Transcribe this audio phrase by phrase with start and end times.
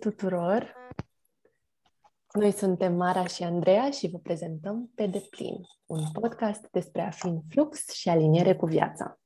[0.00, 0.74] Bun venit tuturor!
[2.32, 5.56] Noi suntem Mara și Andreea și vă prezentăm Pe deplin,
[5.86, 9.18] un podcast despre a fi în flux și aliniere cu viața.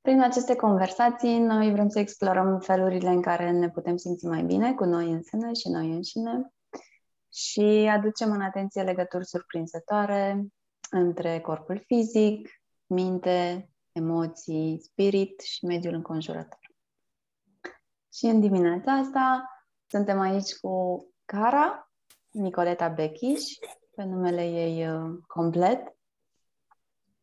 [0.00, 4.74] Prin aceste conversații, noi vrem să explorăm felurile în care ne putem simți mai bine
[4.74, 6.52] cu noi însene și noi înșine
[7.32, 10.46] și aducem în atenție legături surprinzătoare
[10.90, 12.48] între corpul fizic,
[12.86, 16.65] minte, emoții, spirit și mediul înconjurător.
[18.16, 19.50] Și în dimineața asta
[19.86, 21.90] suntem aici cu Cara,
[22.30, 23.42] Nicoleta Bechiș,
[23.94, 25.96] pe numele ei uh, complet.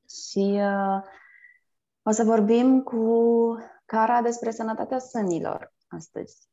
[0.09, 1.01] Și uh,
[2.03, 6.49] o să vorbim cu Cara despre sănătatea sânilor astăzi.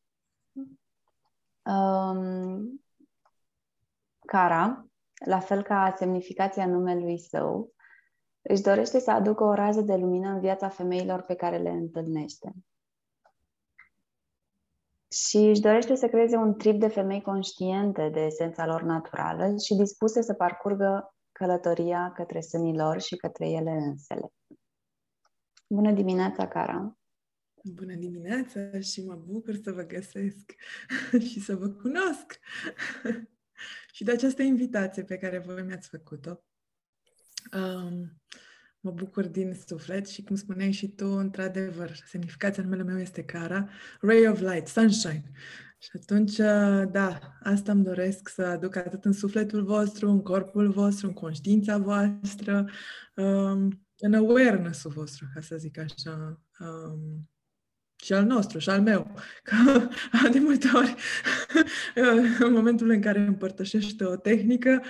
[1.62, 2.82] Um,
[4.26, 4.86] Cara,
[5.24, 7.72] la fel ca semnificația numelui său,
[8.42, 12.54] își dorește să aducă o rază de lumină în viața femeilor pe care le întâlnește
[15.12, 19.74] și își dorește să creeze un trip de femei conștiente de esența lor naturală și
[19.74, 24.32] dispuse să parcurgă călătoria către sânii lor și către ele însele.
[25.66, 26.98] Bună dimineața, Cara!
[27.64, 30.52] Bună dimineața și mă bucur să vă găsesc
[31.30, 32.38] și să vă cunosc
[33.94, 36.42] și de această invitație pe care voi mi-ați făcut-o.
[37.52, 38.19] Um,
[38.80, 43.68] Mă bucur din suflet și, cum spuneai și tu, într-adevăr, semnificația numele meu este Cara,
[44.00, 45.30] Ray of Light, Sunshine.
[45.78, 46.36] Și atunci,
[46.90, 51.78] da, asta îmi doresc să aduc atât în sufletul vostru, în corpul vostru, în conștiința
[51.78, 52.68] voastră,
[53.16, 56.40] um, în awareness-ul vostru, ca să zic așa.
[56.58, 57.28] Um,
[58.02, 59.10] și al nostru, și al meu.
[59.42, 59.88] Că
[60.32, 60.94] de multe ori,
[62.46, 64.82] în momentul în care împărtășești o tehnică,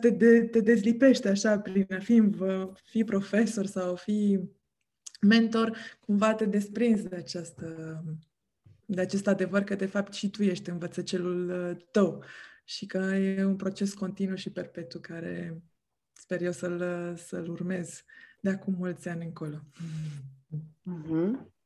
[0.00, 2.22] te, de, te dezlipește așa prin a fi,
[2.84, 4.40] fi profesor sau a fi
[5.20, 8.02] mentor, cumva te desprinzi de această
[8.92, 12.24] de acest adevăr că de fapt și tu ești învățăcelul uh, tău
[12.64, 15.62] și că e un proces continuu și perpetu care
[16.12, 18.04] sper eu să-l, să-l urmez
[18.40, 19.64] de acum mulți ani încolo.
[20.56, 21.59] Mm-hmm.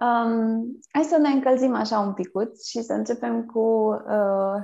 [0.00, 3.60] Um, hai să ne încălzim așa un picuț și să începem cu
[3.92, 4.62] uh,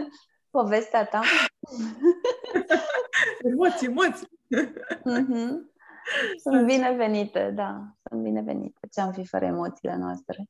[0.50, 1.20] povestea ta.
[3.50, 4.28] emoții, emoții!
[4.98, 5.72] mm-hmm.
[6.42, 8.88] Sunt binevenite, da, sunt binevenite.
[8.90, 10.48] Ce-am fi fără emoțiile noastre?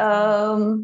[0.00, 0.78] Uh,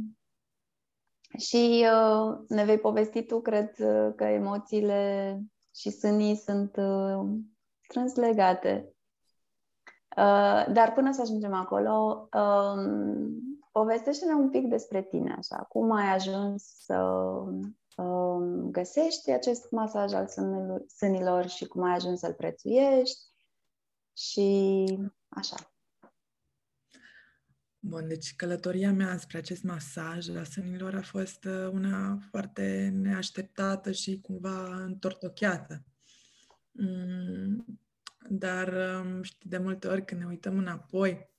[1.38, 3.74] și uh, ne vei povesti tu, cred
[4.16, 5.40] că emoțiile
[5.74, 7.28] și sânii sunt uh,
[7.80, 8.92] strâns legate.
[10.18, 15.56] Uh, dar până să ajungem acolo, um, povestește-ne un pic despre tine, așa.
[15.56, 16.96] Cum ai ajuns să
[17.96, 20.26] um, găsești acest masaj al
[20.96, 23.20] sânilor și cum ai ajuns să-l prețuiești
[24.16, 24.84] și
[25.28, 25.56] așa.
[27.78, 33.92] Bun, deci călătoria mea spre acest masaj la sânilor a fost uh, una foarte neașteptată
[33.92, 35.82] și cumva întortocheată.
[36.70, 37.64] Mm,
[38.30, 38.74] dar
[39.04, 41.30] um, știi, de multe ori când ne uităm înapoi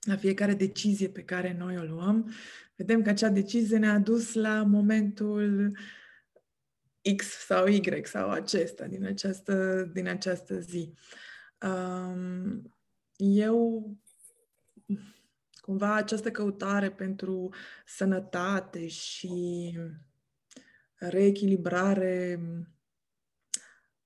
[0.00, 2.32] la fiecare decizie pe care noi o luăm,
[2.76, 5.72] vedem că acea decizie ne-a dus la momentul
[7.16, 10.94] X sau Y sau acesta din această, din această zi.
[11.60, 12.72] Um,
[13.16, 13.90] eu
[15.60, 17.54] cumva această căutare pentru
[17.86, 19.78] sănătate și
[20.94, 22.40] reechilibrare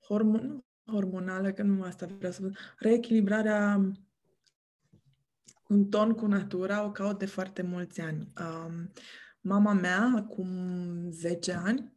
[0.00, 3.92] hormon, hormonală, că nu asta vreau să spun, reechilibrarea
[5.66, 8.32] în ton cu natura o caut de foarte mulți ani.
[8.40, 8.92] Um,
[9.40, 10.48] mama mea, acum
[11.10, 11.92] 10 ani,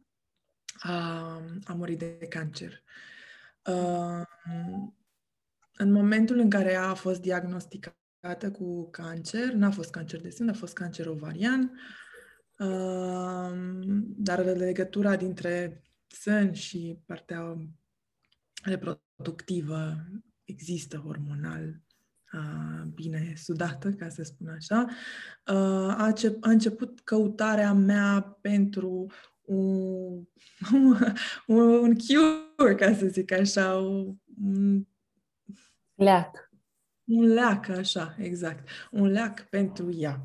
[0.74, 1.22] a,
[1.64, 2.82] a murit de cancer.
[3.66, 4.96] Um,
[5.76, 10.48] în momentul în care ea a fost diagnosticată cu cancer, n-a fost cancer de sân,
[10.48, 11.78] a fost cancer ovarian,
[12.58, 17.56] um, dar legătura dintre sân și partea
[18.64, 19.96] reproductivă
[20.44, 21.82] există hormonal
[22.94, 24.86] bine sudată, ca să spun așa,
[25.44, 29.06] a, a început căutarea mea pentru
[30.72, 30.96] un,
[31.46, 33.76] un cure, ca să zic așa,
[34.42, 34.86] un
[35.94, 36.52] leac.
[37.04, 38.68] Un leac, așa, exact.
[38.90, 40.22] Un leac pentru ea.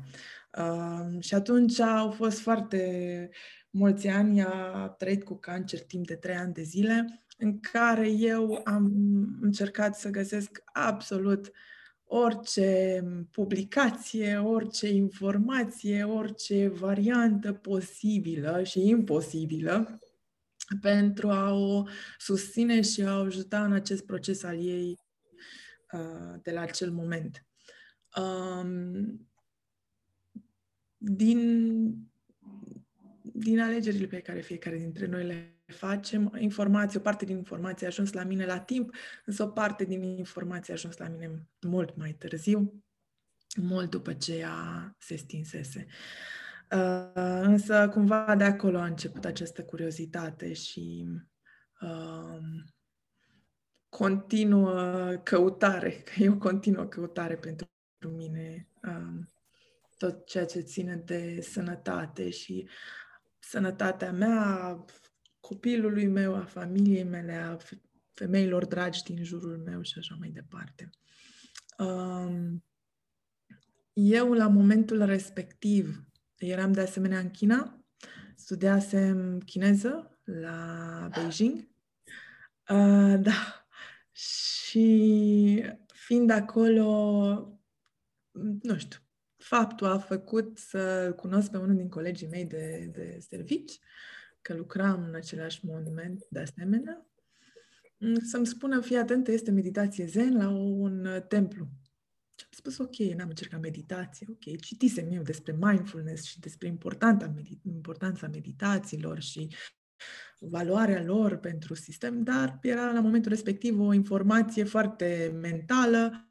[0.58, 3.30] Uh, și atunci au fost foarte
[3.70, 8.10] mulți ani, ea a trăit cu cancer timp de trei ani de zile în care
[8.10, 8.92] eu am
[9.40, 11.50] încercat să găsesc absolut
[12.04, 19.98] orice publicație, orice informație, orice variantă posibilă și imposibilă
[20.80, 21.84] pentru a o
[22.18, 24.98] susține și a o ajuta în acest proces al ei
[25.92, 27.46] uh, de la acel moment.
[28.16, 29.28] Um,
[30.96, 31.40] din,
[33.22, 37.88] din alegerile pe care fiecare dintre noi le facem, informație, o parte din informație a
[37.88, 38.94] ajuns la mine la timp,
[39.24, 42.82] însă o parte din informație a ajuns la mine mult mai târziu,
[43.56, 45.86] mult după ce ea se stinsese.
[46.70, 51.06] Uh, însă, cumva, de acolo a început această curiozitate și
[51.80, 52.38] uh,
[53.88, 57.68] continuă căutare, că e o continuă căutare pentru
[58.16, 59.24] mine, uh,
[59.98, 62.68] tot ceea ce ține de sănătate și
[63.38, 64.84] sănătatea mea,
[65.50, 67.56] copilului meu, a familiei mele, a
[68.10, 70.90] femeilor dragi din jurul meu și așa mai departe.
[71.78, 72.64] Um,
[73.92, 76.04] eu, la momentul respectiv,
[76.38, 77.84] eram de asemenea în China,
[78.36, 81.68] studiasem chineză la Beijing.
[82.68, 83.66] Uh, da.
[84.12, 87.60] Și fiind acolo,
[88.62, 88.98] nu știu,
[89.36, 93.80] faptul a făcut să cunosc pe unul din colegii mei de, de servici,
[94.42, 97.06] că lucram în același monument de asemenea,
[98.22, 101.68] să-mi spună, fii atentă, este meditație zen la un templu.
[102.36, 107.34] Și am spus, ok, n-am încercat meditație, ok, citisem eu despre mindfulness și despre importanța,
[107.36, 109.48] medit- importanța meditațiilor și
[110.38, 116.30] valoarea lor pentru sistem, dar era la momentul respectiv o informație foarte mentală,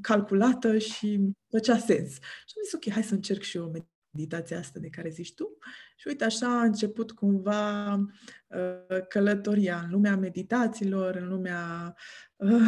[0.00, 1.20] calculată și
[1.50, 2.12] făcea sens.
[2.14, 3.72] Și am zis, ok, hai să încerc și eu
[4.16, 5.58] meditația asta de care zici tu.
[5.96, 11.94] Și uite, așa a început cumva uh, călătoria în lumea meditațiilor, în lumea
[12.36, 12.60] uh,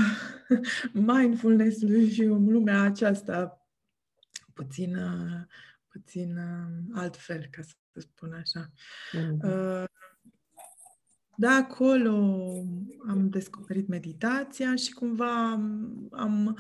[1.17, 3.67] mindfulness-ului și în lumea aceasta
[4.55, 5.41] puțin, uh,
[5.89, 8.71] puțin uh, altfel, ca să spun așa.
[9.13, 9.43] Mm-hmm.
[9.43, 9.85] Uh,
[11.37, 12.13] de acolo
[13.09, 15.51] am descoperit meditația și cumva
[16.11, 16.59] am,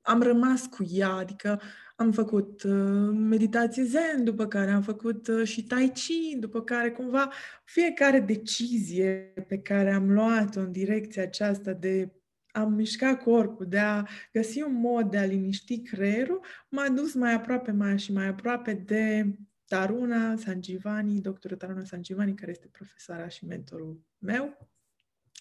[0.00, 1.60] am rămas cu ea, adică
[2.00, 6.90] am făcut uh, meditație zen, după care am făcut uh, și tai chi, după care
[6.90, 7.30] cumva
[7.64, 12.12] fiecare decizie pe care am luat-o în direcția aceasta de
[12.52, 17.32] a mișca corpul, de a găsi un mod de a liniști creierul, m-a dus mai
[17.32, 19.34] aproape, mai și mai aproape de
[19.66, 24.68] Taruna Sanjivani, doctorul Taruna Sanjivani, care este profesoara și mentorul meu,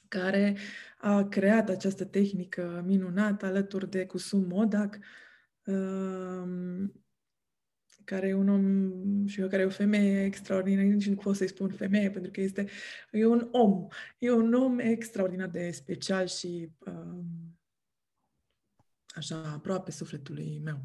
[0.08, 0.58] care
[0.98, 5.02] a creat această tehnică minunată alături de Kusum Modak, um,
[8.10, 11.70] care e un om și care e o femeie extraordinară, nici nu pot să-i spun
[11.70, 12.68] femeie, pentru că este
[13.12, 13.88] e un om,
[14.18, 17.26] e un om extraordinar de special și um,
[19.08, 20.82] așa aproape sufletului meu.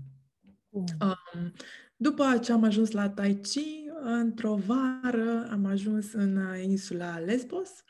[0.68, 0.84] Mm.
[1.00, 1.52] Um,
[1.96, 7.84] după ce am ajuns la Tai Chi, într-o vară am ajuns în insula Lesbos,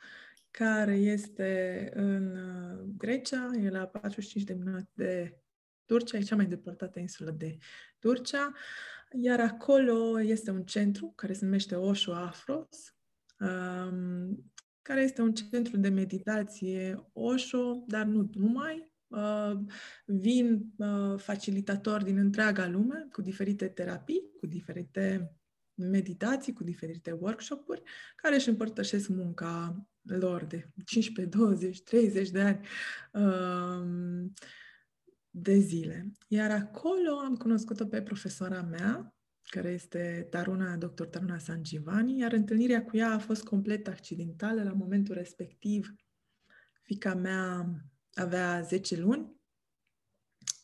[0.50, 5.38] care este în uh, Grecia, e la 45 de minute de
[5.86, 7.56] Turcia, e cea mai depărtată insulă de
[7.98, 8.52] Turcia,
[9.20, 12.94] iar acolo este un centru care se numește Osho Afros,
[13.38, 14.52] um,
[14.82, 19.58] care este un centru de meditație Osho, dar nu numai, Uh,
[20.04, 25.36] vin uh, facilitatori din întreaga lume cu diferite terapii, cu diferite
[25.74, 27.82] meditații, cu diferite workshop-uri,
[28.16, 32.66] care își împărtășesc munca lor de 15, 20, 30 de ani.
[33.12, 34.30] Uh,
[35.36, 36.12] de zile.
[36.28, 41.04] Iar acolo am cunoscut-o pe profesora mea, care este Taruna, dr.
[41.04, 44.62] Taruna Sanjivani, iar întâlnirea cu ea a fost complet accidentală.
[44.62, 45.94] La momentul respectiv,
[46.82, 47.74] fica mea
[48.12, 49.40] avea 10 luni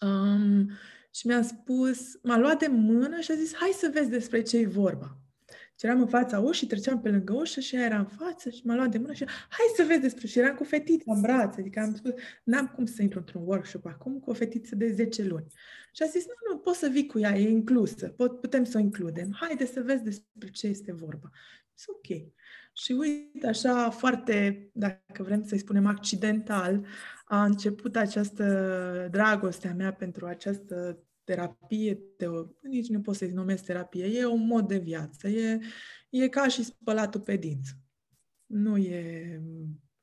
[0.00, 0.70] um,
[1.10, 4.58] și mi-a spus, m-a luat de mână și a zis, hai să vezi despre ce
[4.58, 5.19] e vorba.
[5.80, 8.60] Și eram în fața ușii, treceam pe lângă ușă și ea era în față și
[8.64, 11.60] m-a luat de mână și hai să vezi despre și eram cu fetița în brațe,
[11.60, 12.12] adică am spus,
[12.44, 15.46] n-am cum să intru într-un workshop acum cu o fetiță de 10 luni.
[15.92, 18.76] Și a zis, nu, nu, poți să vii cu ea, e inclusă, pot, putem să
[18.76, 21.30] o includem, haide să vezi despre ce este vorba.
[21.78, 22.32] Și ok.
[22.72, 26.86] Și uite, așa foarte, dacă vrem să-i spunem accidental,
[27.24, 33.64] a început această dragoste a mea pentru această terapie, teo, nici nu pot să-i numesc
[33.64, 35.58] terapie, e un mod de viață, e,
[36.10, 37.76] e ca și spălatul pe dinți.
[38.46, 39.40] Nu e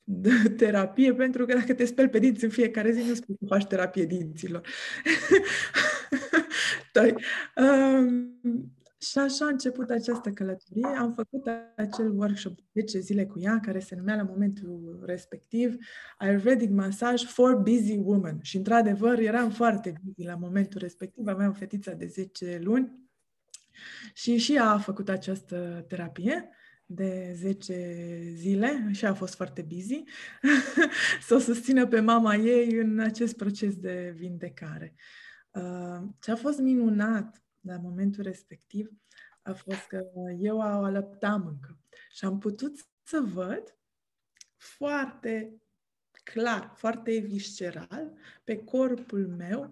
[0.57, 3.65] terapie, pentru că dacă te speli pe dinți în fiecare zi, nu spui că faci
[3.65, 4.67] terapie dinților.
[7.55, 8.75] um,
[9.09, 10.85] și așa a început această călătorie.
[10.97, 15.75] Am făcut acel workshop de 10 zile cu ea, care se numea la momentul respectiv
[16.17, 18.39] Ayurvedic Massage for Busy Women.
[18.41, 21.27] Și, într-adevăr, eram foarte busy la momentul respectiv.
[21.27, 23.09] Aveam fetița de 10 luni
[24.13, 26.49] și și ea a făcut această terapie
[26.85, 30.03] de 10 zile și a fost foarte busy
[31.27, 34.95] să o susțină pe mama ei în acest proces de vindecare.
[35.51, 38.89] Uh, ce a fost minunat la momentul respectiv
[39.41, 40.03] a fost că
[40.39, 41.79] eu alăptam încă
[42.11, 43.77] și am putut să văd
[44.55, 45.61] foarte
[46.23, 49.71] clar, foarte visceral pe corpul meu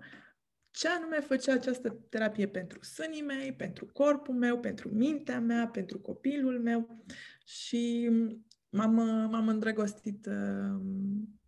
[0.75, 6.00] ce anume făcea această terapie pentru sânii mei, pentru corpul meu, pentru mintea mea, pentru
[6.00, 7.06] copilul meu.
[7.46, 8.10] Și
[8.70, 8.94] m-am,
[9.30, 10.82] m-am îndrăgostit uh,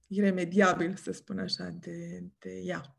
[0.07, 2.97] iremediabil, să spun așa, de, de ea.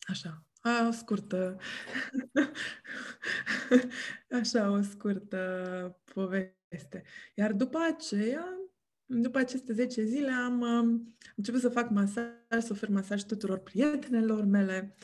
[0.00, 1.56] Așa, a, o scurtă,
[4.40, 7.02] așa, o scurtă poveste.
[7.34, 8.44] Iar după aceea,
[9.06, 11.00] după aceste 10 zile, am uh,
[11.36, 14.94] început să fac masaj, să ofer masaj tuturor prietenelor mele.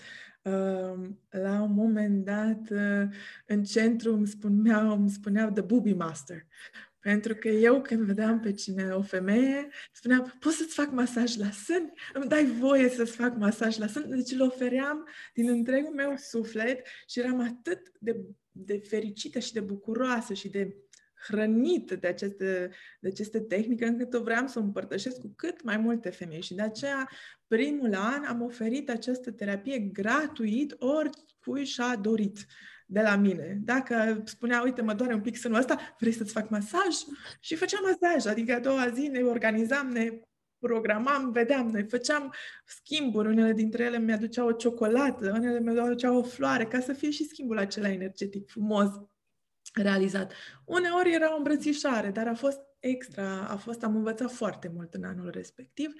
[0.42, 3.08] Uh, la un moment dat, uh,
[3.46, 6.46] în centru îmi spuneau, îmi spuneau The Booby Master.
[7.06, 11.50] Pentru că eu, când vedeam pe cine, o femeie, spuneam, poți să-ți fac masaj la
[11.50, 11.92] sân?
[12.12, 14.10] Îmi dai voie să-ți fac masaj la sân?
[14.10, 18.20] Deci îl ofeream din întregul meu suflet și eram atât de,
[18.50, 20.76] de fericită și de bucuroasă și de
[21.26, 22.70] hrănită de aceste,
[23.00, 26.42] de aceste tehnici încât o vreau să o împărtășesc cu cât mai multe femei.
[26.42, 27.10] Și de aceea,
[27.46, 32.46] primul an, am oferit această terapie gratuit oricui și-a dorit
[32.86, 33.58] de la mine.
[33.64, 36.94] Dacă spunea, uite, mă doare un pic sânul ăsta, vrei să-ți fac masaj?
[37.40, 40.20] Și făceam masaj, adică a doua zi ne organizam, ne
[40.58, 46.66] programam, vedeam, noi făceam schimburi, unele dintre ele mi-aduceau o ciocolată, unele mi-aduceau o floare,
[46.66, 48.88] ca să fie și schimbul acela energetic frumos
[49.74, 50.32] realizat.
[50.64, 55.04] Uneori era o îmbrățișare, dar a fost extra, a fost, am învățat foarte mult în
[55.04, 55.92] anul respectiv,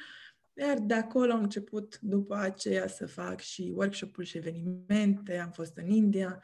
[0.53, 5.77] iar de acolo am început după aceea să fac și workshop-uri și evenimente, am fost
[5.77, 6.43] în India,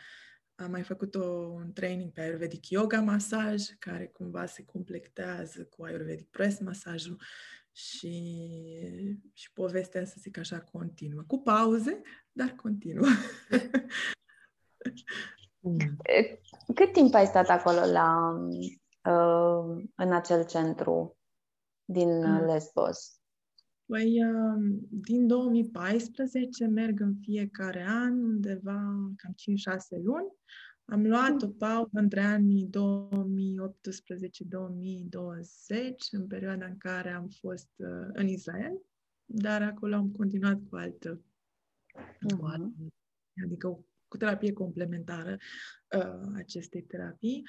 [0.62, 5.84] am mai făcut o, un training pe Ayurvedic Yoga Masaj, care cumva se completează cu
[5.84, 7.20] Ayurvedic Press masajul
[7.72, 8.36] și,
[9.32, 11.22] și povestea, să zic așa, continuă.
[11.26, 12.00] Cu pauze,
[12.32, 13.06] dar continuă.
[15.60, 15.96] Mm.
[16.74, 18.38] Cât timp ai stat acolo la,
[19.04, 21.18] uh, în acel centru
[21.84, 22.44] din mm.
[22.44, 23.21] Lesbos?
[23.92, 28.80] Păi, um, din 2014 merg în fiecare an, undeva
[29.16, 30.26] cam 5-6 luni.
[30.84, 32.70] Am luat o pauză între anii 2018-2020,
[36.10, 38.82] în perioada în care am fost uh, în Israel,
[39.24, 42.38] dar acolo am continuat cu altă, uh-huh.
[42.38, 42.74] cu altă
[43.44, 45.36] adică cu terapie complementară
[45.98, 47.42] uh, acestei terapii.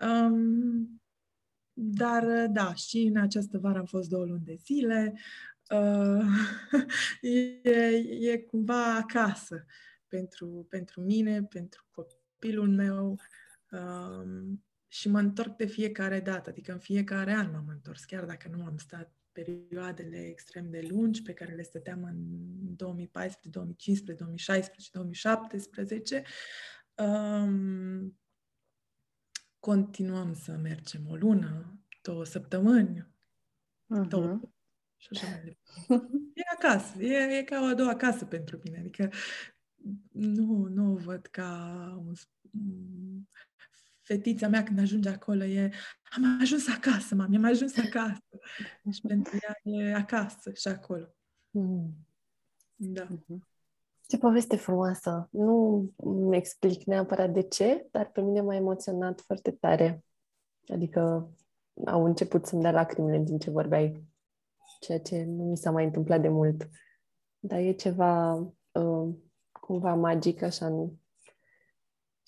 [0.00, 1.00] Um,
[1.80, 5.18] dar, da, și în această vară am fost două luni de zile.
[5.70, 6.24] Uh,
[7.20, 7.68] e,
[8.30, 9.64] e cumva acasă
[10.06, 13.20] pentru, pentru mine, pentru copilul meu
[13.70, 18.48] um, și mă întorc de fiecare dată, adică în fiecare an m-am întors, chiar dacă
[18.48, 22.16] nu am stat perioadele extrem de lungi pe care le stăteam în
[22.76, 26.22] 2014, 2015, 2016, 2017,
[26.94, 28.18] um,
[29.58, 34.08] continuăm să mergem o lună, două săptămâni, uh-huh.
[34.08, 34.40] două
[34.98, 36.16] și așa mai departe.
[36.34, 39.10] E acasă, e, e ca o a doua casă pentru mine, adică
[40.12, 42.12] nu, nu o văd ca un,
[44.00, 45.70] fetița mea când ajunge acolo e
[46.16, 48.22] am ajuns acasă, mami, am ajuns acasă.
[48.94, 51.14] Și pentru ea e acasă și acolo.
[51.50, 52.06] Mm.
[52.76, 53.06] Da.
[53.06, 53.38] Mm-hmm.
[54.06, 55.28] Ce poveste frumoasă!
[55.30, 60.04] Nu îmi explic neapărat de ce, dar pe mine m-a emoționat foarte tare.
[60.66, 61.30] Adică
[61.86, 64.07] au început să-mi dea lacrimile în timp ce vorbeai,
[64.78, 66.68] ceea ce nu mi s-a mai întâmplat de mult.
[67.38, 68.32] Dar e ceva
[68.72, 69.14] uh,
[69.52, 70.90] cumva magic așa în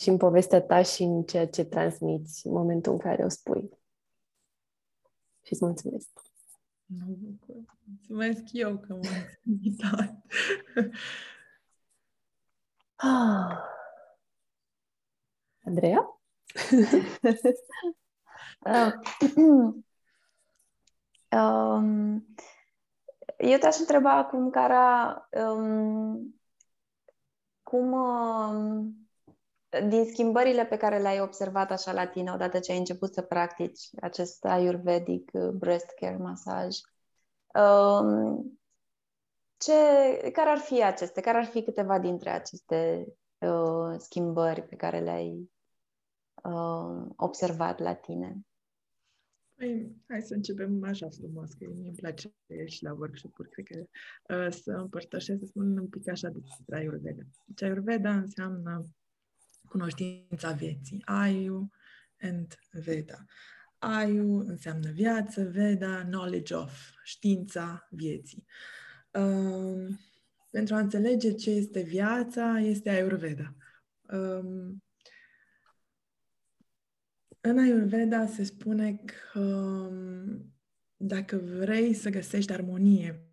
[0.00, 3.70] și în povestea ta și în ceea ce transmiți în momentul în care o spui.
[5.42, 6.08] Și îți mulțumesc.
[6.84, 7.78] Mă bucur.
[7.84, 10.24] Mulțumesc eu că m-ați invitat.
[12.94, 13.58] ah.
[15.64, 16.20] Andreea?
[21.32, 22.26] um,
[23.36, 26.40] eu te-aș întreba acum, Cara, um,
[27.62, 28.94] cum, um,
[29.88, 33.80] din schimbările pe care le-ai observat așa la tine odată ce ai început să practici
[34.00, 36.76] acest ayurvedic uh, breast care masaj,
[37.54, 38.60] um,
[39.56, 39.72] ce,
[40.32, 43.06] care ar fi aceste, care ar fi câteva dintre aceste
[43.38, 45.50] uh, schimbări pe care le-ai
[46.42, 48.36] uh, observat la tine?
[49.60, 52.32] Păi, hai să începem așa frumos, că mi îmi place
[52.64, 53.84] și la workshop-uri, cred că
[54.34, 57.22] uh, să împărtășesc, să spun un pic așa despre Ayurveda.
[57.46, 58.84] Deci Ayurveda înseamnă
[59.68, 61.02] cunoștința vieții.
[61.04, 61.70] Ayu
[62.20, 63.24] and Veda.
[63.78, 68.44] Ayu înseamnă viață, Veda, knowledge of, știința vieții.
[69.12, 69.98] Um,
[70.50, 73.54] pentru a înțelege ce este viața, este Ayurveda.
[74.12, 74.82] Um,
[77.40, 80.54] în Ayurveda se spune că um,
[80.96, 83.24] dacă vrei să găsești armonie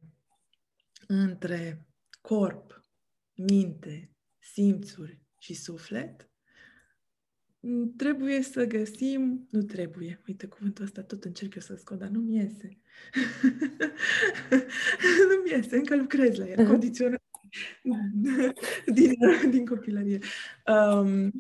[1.08, 1.86] între
[2.22, 2.82] corp,
[3.34, 6.30] minte, simțuri și suflet,
[7.96, 12.36] trebuie să găsim, nu trebuie, uite cuvântul ăsta tot încerc eu să scot, dar nu-mi
[12.36, 12.78] iese.
[15.30, 17.22] nu-mi iese, încă lucrez la el, condiționat
[18.86, 19.14] din,
[19.54, 20.20] din copilărie.
[20.66, 21.32] Um,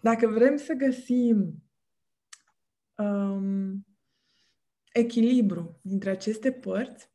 [0.00, 1.62] dacă vrem să găsim
[2.96, 3.86] um,
[4.92, 7.10] echilibru dintre aceste părți,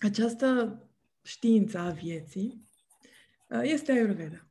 [0.00, 0.78] această
[1.22, 2.68] știință a vieții
[3.48, 4.46] uh, este Ayurveda.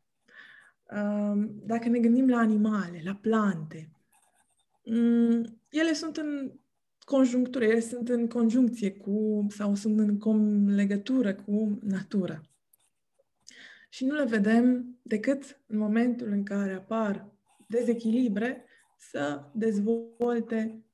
[0.91, 3.91] Um, dacă ne gândim la animale, la plante,
[4.83, 6.51] um, ele sunt în
[6.99, 12.41] conjunctură, ele sunt în conjuncție cu, sau sunt în legătură cu natura.
[13.89, 17.31] Și nu le vedem decât în momentul în care apar
[17.67, 18.65] dezechilibre
[19.01, 20.85] să dezvolte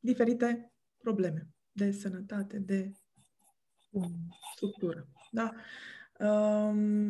[0.00, 2.92] diferite probleme de sănătate, de
[4.54, 5.08] structură.
[5.30, 5.54] Da?
[6.18, 7.08] Um,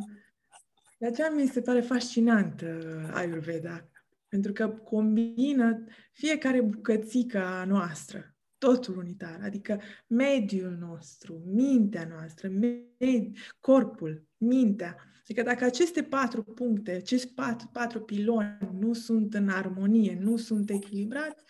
[0.99, 3.89] de aceea mi se pare fascinant uh, Ayurveda,
[4.29, 13.37] pentru că combină fiecare bucățică a noastră, totul unitar, adică mediul nostru, mintea noastră, med-
[13.61, 14.97] corpul, mintea.
[15.29, 20.71] Adică dacă aceste patru puncte, acești patru, patru piloni nu sunt în armonie, nu sunt
[20.71, 21.45] echilibrați,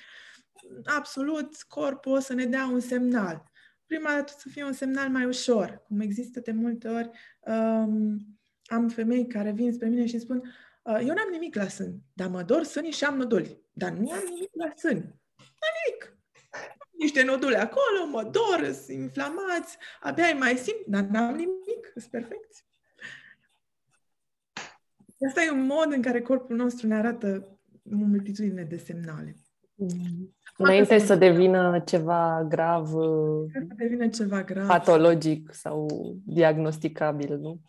[0.85, 3.43] absolut corpul o să ne dea un semnal.
[3.87, 7.11] Prima dată să fie un semnal mai ușor, cum există de multe ori.
[7.41, 8.17] Um,
[8.65, 10.43] am femei care vin spre mine și îmi spun
[10.83, 13.63] uh, eu n-am nimic la sân, dar mă dor sânii și am noduli.
[13.73, 14.97] Dar nu am nimic la sân.
[15.37, 16.17] N-am nimic.
[16.91, 22.11] Niște nodule acolo, mă dor, sunt inflamați, abia îi mai simt, dar n-am nimic, sunt
[22.11, 22.67] perfect.
[25.27, 27.59] Asta e un mod în care corpul nostru ne arată
[27.93, 29.37] o multitudine de semnale.
[29.75, 30.37] Mm.
[30.57, 35.87] Înainte să devină ceva grav, să devină ceva grav, patologic sau
[36.25, 37.61] diagnosticabil, nu?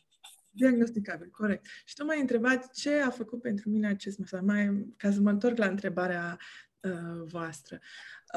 [0.52, 1.66] Diagnosticabil, corect.
[1.86, 5.30] Și tu m-ai întrebat ce a făcut pentru mine acest masaj, mai, ca să mă
[5.30, 6.38] întorc la întrebarea
[6.82, 7.80] uh, voastră.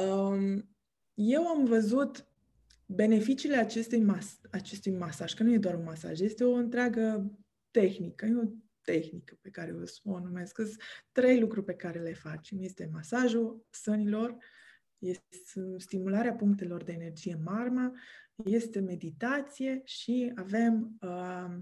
[0.03, 0.69] Um,
[1.15, 2.27] eu am văzut
[2.87, 7.31] beneficiile acestui, mas- acestui masaj, că nu e doar un masaj, este o întreagă
[7.71, 8.49] tehnică, e o
[8.83, 10.57] tehnică pe care o, o numesc.
[10.57, 10.77] Sunt
[11.13, 12.59] trei lucruri pe care le facem.
[12.61, 14.37] Este masajul sănilor,
[14.99, 15.31] este
[15.77, 17.93] stimularea punctelor de energie marma,
[18.45, 21.57] este meditație și avem uh,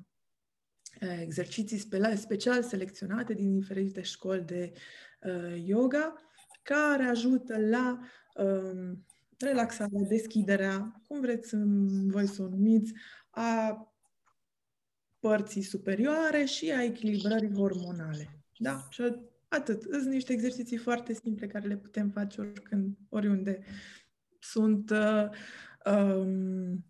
[1.21, 1.79] exerciții
[2.15, 4.73] special selecționate din diferite școli de
[5.21, 6.15] uh, yoga
[6.63, 7.99] care ajută la
[8.35, 8.93] uh,
[9.39, 11.57] relaxarea, deschiderea, cum vreți
[12.07, 12.93] voi să o numiți,
[13.31, 13.85] a
[15.21, 18.45] părții superioare și a echilibrării hormonale.
[18.59, 18.87] Da?
[18.91, 19.03] Și
[19.49, 19.83] atât.
[19.83, 23.63] Sunt niște exerciții foarte simple care le putem face oricând, oriunde.
[24.39, 25.29] Sunt uh,
[25.95, 26.85] um,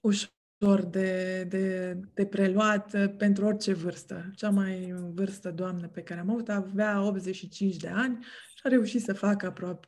[0.00, 4.30] ușor de, de, de preluat uh, pentru orice vârstă.
[4.34, 8.24] Cea mai vârstă doamnă pe care am avut avea 85 de ani
[8.56, 9.80] și a reușit să facă apro-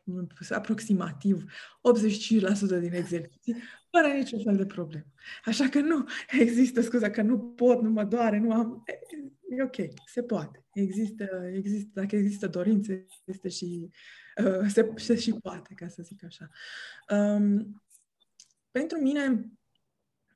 [0.51, 1.45] aproximativ
[1.83, 3.57] 85% din exerciții
[3.91, 5.13] fără niciun fel de problemă.
[5.45, 8.85] Așa că nu există scuza că nu pot, nu mă doare, nu am...
[9.49, 9.77] E ok,
[10.07, 10.65] se poate.
[10.73, 13.91] Există, există dacă există dorințe, este și,
[14.45, 16.49] uh, se, se și poate, ca să zic așa.
[17.11, 17.83] Um,
[18.71, 19.51] pentru mine,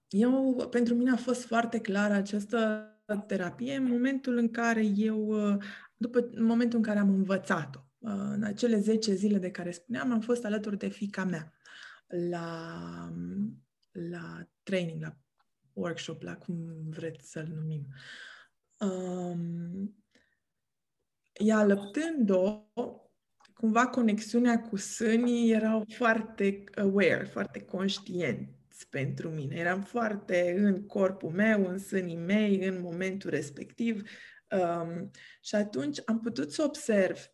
[0.09, 2.87] eu, pentru mine a fost foarte clară această
[3.27, 5.63] terapie în momentul în care eu, uh,
[5.97, 7.81] după în momentul în care am învățat-o.
[8.03, 11.53] Uh, în acele 10 zile de care spuneam, am fost alături de fica mea
[12.07, 13.13] la,
[13.93, 15.17] la training, la
[15.73, 16.57] workshop, la cum
[16.89, 17.87] vreți să-l numim.
[18.79, 19.97] Um,
[21.33, 22.65] ea alăptând-o,
[23.55, 29.57] cumva conexiunea cu sânii erau foarte aware, foarte conștienți pentru mine.
[29.57, 34.03] Eram foarte în corpul meu, în sânii mei, în momentul respectiv.
[34.51, 35.11] Um,
[35.41, 37.33] și atunci am putut să observ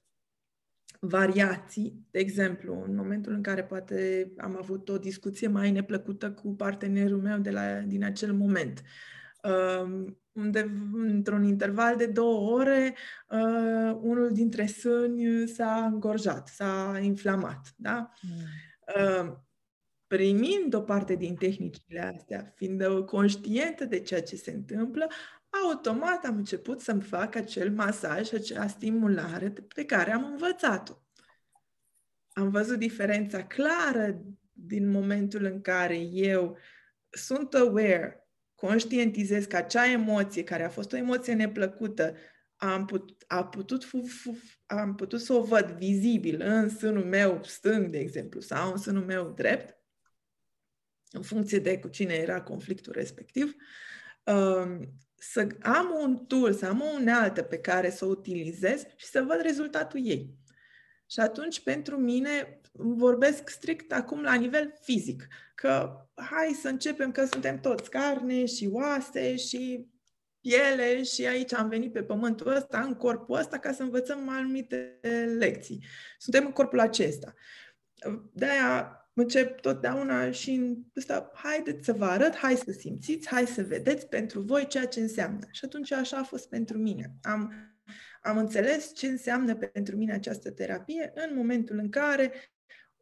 [0.98, 6.54] variații, de exemplu, în momentul în care poate am avut o discuție mai neplăcută cu
[6.54, 8.82] partenerul meu de la, din acel moment.
[9.42, 12.94] Uh, unde, într-un interval de două ore,
[13.28, 17.74] uh, unul dintre sâni s-a îngorjat, s-a inflamat.
[17.76, 18.10] Da?
[18.22, 18.30] Mm.
[18.96, 19.32] Uh,
[20.06, 25.06] primind o parte din tehnicile astea, fiind conștientă de ceea ce se întâmplă,
[25.64, 31.02] automat am început să-mi fac acel masaj, acea stimulare pe care am învățat-o.
[32.28, 36.58] Am văzut diferența clară din momentul în care eu
[37.10, 42.16] sunt aware, conștientizez că acea emoție, care a fost o emoție neplăcută,
[42.56, 47.40] am, put, a putut fu, fu, am putut să o văd vizibil în sânul meu
[47.42, 49.76] stâng, de exemplu, sau în sânul meu drept,
[51.10, 53.54] în funcție de cu cine era conflictul respectiv,
[54.24, 59.06] um, să am un tool, să am o unealtă pe care să o utilizez și
[59.06, 60.34] să văd rezultatul ei.
[61.10, 67.24] Și atunci, pentru mine, vorbesc strict acum la nivel fizic, că hai să începem că
[67.24, 69.86] suntem toți carne și oase și
[70.40, 75.00] piele și aici am venit pe pământul ăsta, în corpul ăsta, ca să învățăm anumite
[75.38, 75.84] lecții.
[76.18, 77.34] Suntem în corpul acesta.
[78.32, 83.62] De-aia încep totdeauna și în ăsta, haideți să vă arăt, hai să simțiți, hai să
[83.62, 85.46] vedeți pentru voi ceea ce înseamnă.
[85.50, 87.14] Și atunci așa a fost pentru mine.
[87.22, 87.52] Am,
[88.22, 92.32] am înțeles ce înseamnă pentru mine această terapie în momentul în care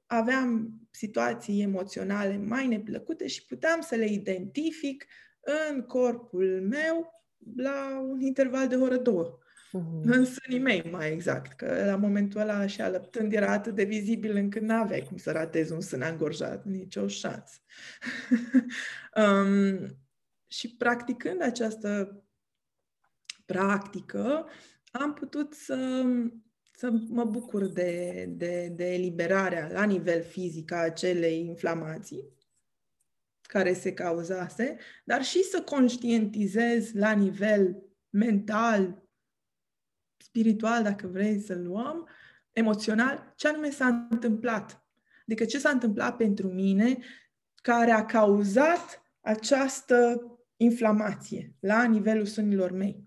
[0.06, 5.06] aveam situații emoționale mai neplăcute și puteam să le identific
[5.70, 7.24] în corpul meu
[7.56, 9.38] la un interval de oră două.
[9.72, 10.02] Uh-huh.
[10.02, 11.52] În sânii mei, mai exact.
[11.52, 15.72] Că la momentul ăla și alăptând era atât de vizibil încât n-aveai cum să ratezi
[15.72, 16.64] un sân angorjat.
[16.64, 17.58] Nicio șansă.
[19.22, 19.86] um,
[20.46, 22.20] și practicând această
[23.44, 24.48] practică,
[24.90, 26.04] am putut să,
[26.72, 32.34] să mă bucur de, de, de eliberarea la nivel fizic a acelei inflamații
[33.42, 39.05] care se cauzase, dar și să conștientizez la nivel mental,
[40.36, 42.08] spiritual, dacă vrei să luăm,
[42.52, 44.84] emoțional, ce anume s-a întâmplat.
[45.22, 46.98] Adică ce s-a întâmplat pentru mine
[47.54, 50.22] care a cauzat această
[50.56, 53.04] inflamație la nivelul sânilor mei.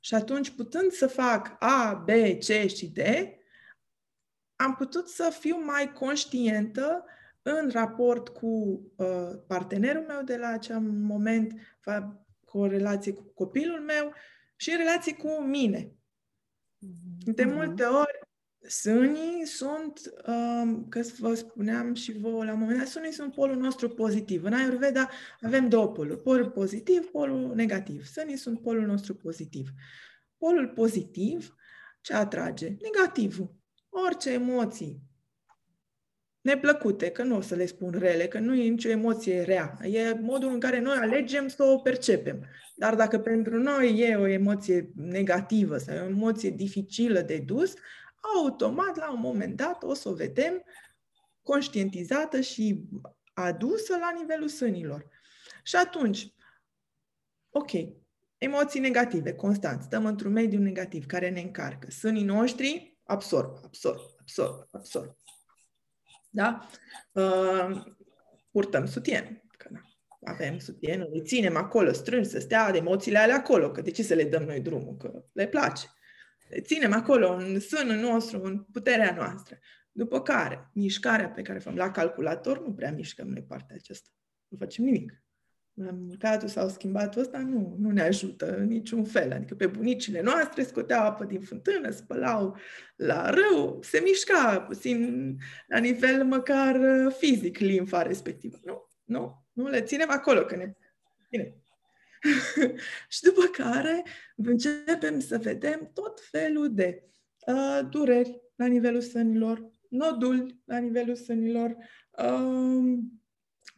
[0.00, 2.98] Și atunci, putând să fac A, B, C și D,
[4.56, 7.04] am putut să fiu mai conștientă
[7.42, 11.52] în raport cu uh, partenerul meu de la acel moment,
[12.44, 14.12] cu o relație cu copilul meu
[14.56, 15.92] și în relație cu mine.
[17.24, 17.54] De mhm.
[17.54, 18.18] multe ori,
[18.68, 23.56] sânii sunt, um, că vă spuneam și vă la un moment dat, sânii sunt polul
[23.56, 24.44] nostru pozitiv.
[24.44, 25.08] În Ayurveda
[25.40, 28.04] avem două poluri, polul pozitiv, polul negativ.
[28.04, 29.68] Sânii sunt polul nostru pozitiv.
[30.38, 31.54] Polul pozitiv
[32.00, 32.76] ce atrage?
[32.80, 33.54] Negativul.
[33.88, 35.11] Orice emoții
[36.42, 39.78] neplăcute, că nu o să le spun rele, că nu e nicio emoție rea.
[39.82, 42.46] E modul în care noi alegem să o percepem.
[42.76, 47.74] Dar dacă pentru noi e o emoție negativă sau o emoție dificilă de dus,
[48.40, 50.64] automat, la un moment dat, o să o vedem
[51.42, 52.82] conștientizată și
[53.32, 55.06] adusă la nivelul sânilor.
[55.62, 56.34] Și atunci,
[57.50, 57.70] ok,
[58.38, 61.90] emoții negative, constant, stăm într-un mediu negativ care ne încarcă.
[61.90, 65.16] Sânii noștri absorb, absorb, absorb, absorb.
[66.34, 66.68] Da?
[67.12, 67.82] Uh,
[68.50, 69.42] purtăm sutien.
[69.56, 69.80] Că na,
[70.24, 74.02] avem sutienul, îi ținem acolo strâns să stea de emoțiile alea acolo, că de ce
[74.02, 74.96] să le dăm noi drumul?
[74.96, 75.86] Că le place.
[76.48, 79.58] Le ținem acolo în sânul nostru, în puterea noastră.
[79.90, 84.08] După care, mișcarea pe care o facem la calculator, nu prea mișcăm noi partea aceasta.
[84.48, 85.21] Nu facem nimic
[85.74, 89.32] mâncatul sau schimbatul ăsta nu, nu ne ajută în niciun fel.
[89.32, 92.56] Adică pe bunicile noastre scoteau apă din fântână, spălau
[92.96, 98.58] la râu, se mișca puțin la nivel măcar uh, fizic limfa respectivă.
[98.64, 100.72] Nu, nu, nu le ținem acolo, că ne...
[101.30, 101.54] Bine.
[103.08, 104.02] și după care
[104.36, 107.04] începem să vedem tot felul de
[107.46, 111.76] uh, dureri la nivelul sânilor, noduli la nivelul sânilor,
[112.10, 112.98] uh,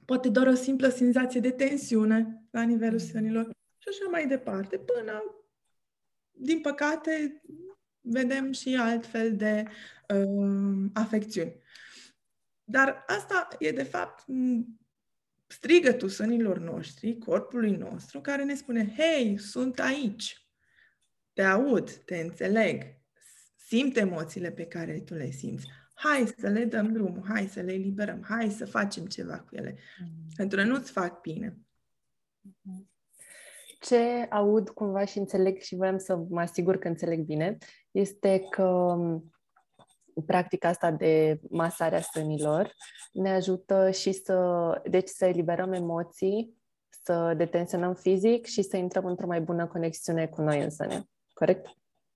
[0.05, 3.07] poate doar o simplă senzație de tensiune la nivelul mm.
[3.07, 5.23] sânilor și așa mai departe, până,
[6.31, 7.43] din păcate,
[8.01, 9.65] vedem și altfel de
[10.15, 11.63] uh, afecțiuni.
[12.65, 14.25] Dar asta e, de fapt,
[15.47, 20.49] strigătul sânilor noștri, corpului nostru, care ne spune, hei, sunt aici,
[21.33, 22.83] te aud, te înțeleg,
[23.57, 27.73] simt emoțiile pe care tu le simți hai să le dăm drumul, hai să le
[27.73, 30.37] eliberăm, hai să facem ceva cu ele, mm-hmm.
[30.37, 31.59] pentru că nu-ți fac bine.
[32.49, 32.93] Mm-hmm.
[33.81, 37.59] Ce aud cumva și înțeleg și vreau să mă asigur că înțeleg bine,
[37.91, 39.33] este că mm,
[40.27, 42.75] practica asta de masarea sânilor
[43.13, 46.63] ne ajută și să, deci să eliberăm emoții,
[47.03, 51.05] să detenționăm fizic și să intrăm într-o mai bună conexiune cu noi însăne.
[51.33, 51.67] Corect?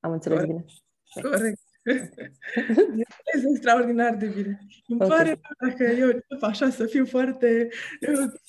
[0.01, 0.57] Am înțeles Corect.
[0.57, 1.31] bine?
[1.31, 1.61] Corect.
[3.35, 4.59] este extraordinar de bine.
[4.87, 5.09] Îmi okay.
[5.09, 7.69] pare dacă eu încep așa să fiu foarte,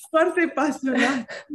[0.09, 1.45] foarte pasionat,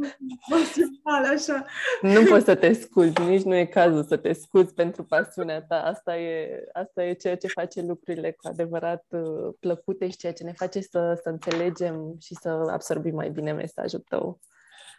[0.49, 1.65] pasional, așa.
[2.01, 5.81] Nu poți să te scuzi, nici nu e cazul să te scuzi pentru pasiunea ta.
[5.81, 10.43] Asta e, asta e ceea ce face lucrurile cu adevărat uh, plăcute și ceea ce
[10.43, 14.39] ne face să, să înțelegem și să absorbim mai bine mesajul tău.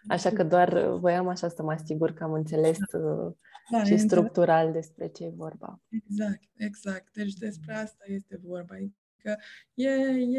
[0.08, 3.34] Așa că doar voiam așa să mă asigur că am înțeles uh,
[3.70, 5.80] da, și structural despre ce e vorba.
[5.88, 7.12] Exact, exact.
[7.12, 8.74] Deci despre asta este vorba.
[8.74, 9.42] Adică
[9.74, 9.90] e,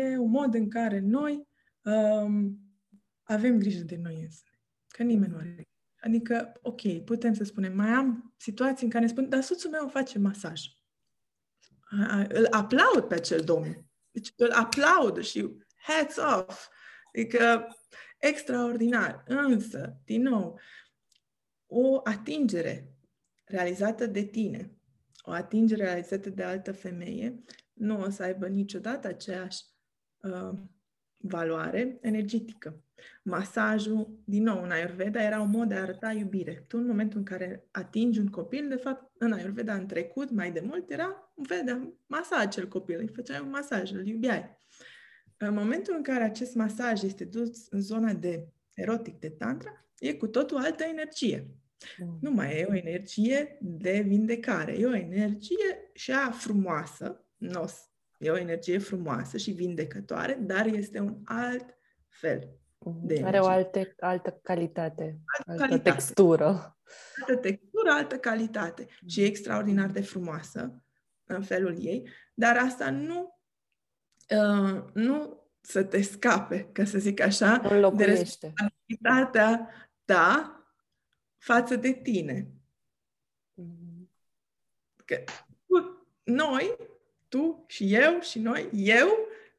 [0.01, 1.47] e un mod în care noi
[1.81, 2.59] um,
[3.23, 4.43] avem grijă de noi însă.
[4.87, 5.67] Că nimeni nu are.
[5.99, 10.19] Adică, ok, putem să spunem, mai am situații în care spun, dar soțul meu face
[10.19, 10.61] masaj.
[12.27, 13.85] Îl aplaud pe acel domn.
[14.11, 16.67] Deci îl aplaud și hats off.
[17.13, 17.67] Adică,
[18.17, 19.23] extraordinar.
[19.27, 20.59] Însă, din nou,
[21.65, 22.91] o atingere
[23.45, 24.71] realizată de tine,
[25.21, 29.63] o atingere realizată de altă femeie, nu o să aibă niciodată aceeași
[30.17, 30.59] uh,
[31.17, 32.81] valoare energetică.
[33.23, 36.63] Masajul, din nou, în Ayurveda era un mod de a arăta iubire.
[36.67, 40.51] Tu, în momentul în care atingi un copil, de fapt, în Ayurveda, în trecut, mai
[40.51, 42.99] de mult, era un fel de masaj acel copil.
[42.99, 44.57] Îi făceai un masaj, îl iubeai.
[45.37, 50.13] În momentul în care acest masaj este dus în zona de erotic, de tantra, e
[50.13, 51.47] cu totul altă energie.
[51.97, 52.17] Mm.
[52.21, 58.29] Nu mai e o energie de vindecare, e o energie și a frumoasă, nos, e
[58.29, 63.25] o energie frumoasă și vindecătoare, dar este un alt fel de energie.
[63.25, 65.89] Are o alte, altă calitate, altă, altă calitate.
[65.89, 66.77] textură.
[67.19, 68.81] Altă textură, altă calitate.
[68.81, 69.07] Mm.
[69.07, 70.83] Și e extraordinar de frumoasă
[71.25, 73.36] în felul ei, dar asta nu
[74.29, 77.61] uh, nu să te scape, ca să zic așa,
[77.95, 79.69] de responsabilitatea
[80.05, 80.51] ta
[81.37, 82.47] față de tine.
[83.61, 84.07] Mm-hmm.
[85.05, 85.23] Că
[86.23, 86.77] noi,
[87.27, 89.07] tu și eu și noi, eu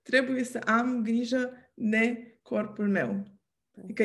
[0.02, 3.22] trebuie să am grijă de corpul meu.
[3.83, 4.04] Adică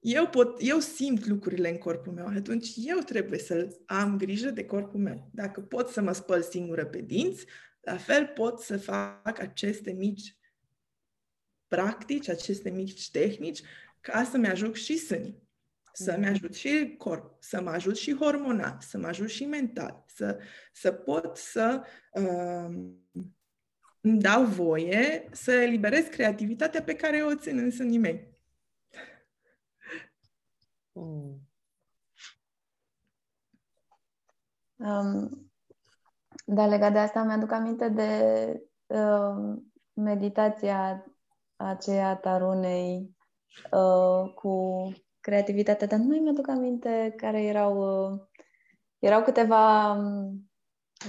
[0.00, 4.64] eu pot, eu simt lucrurile în corpul meu, atunci eu trebuie să am grijă de
[4.64, 5.30] corpul meu.
[5.32, 7.46] Dacă pot să mă spăl singură pe dinți,
[7.80, 10.36] la fel pot să fac aceste mici
[11.68, 13.62] practici, aceste mici tehnici,
[14.00, 15.48] ca să-mi ajut și sânii,
[15.92, 16.32] să-mi mm.
[16.32, 20.40] ajut și corp, să mă ajut și hormonal, să mă ajut și mental, să,
[20.72, 22.90] să pot să uh,
[24.00, 28.28] îmi dau voie să eliberez creativitatea pe care o țin în sânii mei.
[30.92, 31.48] Mm.
[34.76, 35.49] Um,
[36.52, 38.10] da, legat de asta mi-aduc aminte de
[38.86, 39.56] uh,
[39.92, 41.04] meditația
[41.56, 43.16] aceea tarunei
[43.72, 44.86] uh, cu
[45.20, 47.78] creativitatea, dar nu mai mi-aduc aminte care erau
[48.12, 48.20] uh,
[48.98, 50.50] erau câteva um,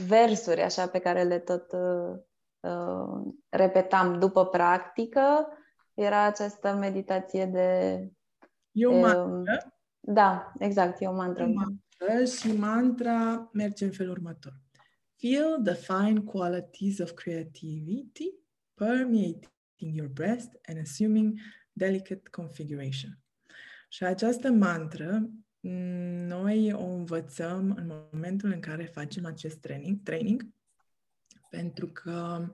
[0.07, 2.19] versuri așa pe care le tot uh,
[2.59, 5.47] uh, repetam după practică.
[5.93, 7.99] Era această meditație de
[8.71, 9.57] eu um, mantra.
[9.99, 11.45] Da, exact, e o mantra.
[11.45, 14.53] mantra și mantra merge în felul următor.
[15.21, 18.33] Feel the fine qualities of creativity
[18.73, 21.39] permeating your breast and assuming
[21.73, 23.19] delicate configuration.
[23.89, 25.29] Și această mantră
[26.27, 30.47] noi o învățăm în momentul în care facem acest training, training
[31.49, 32.47] pentru că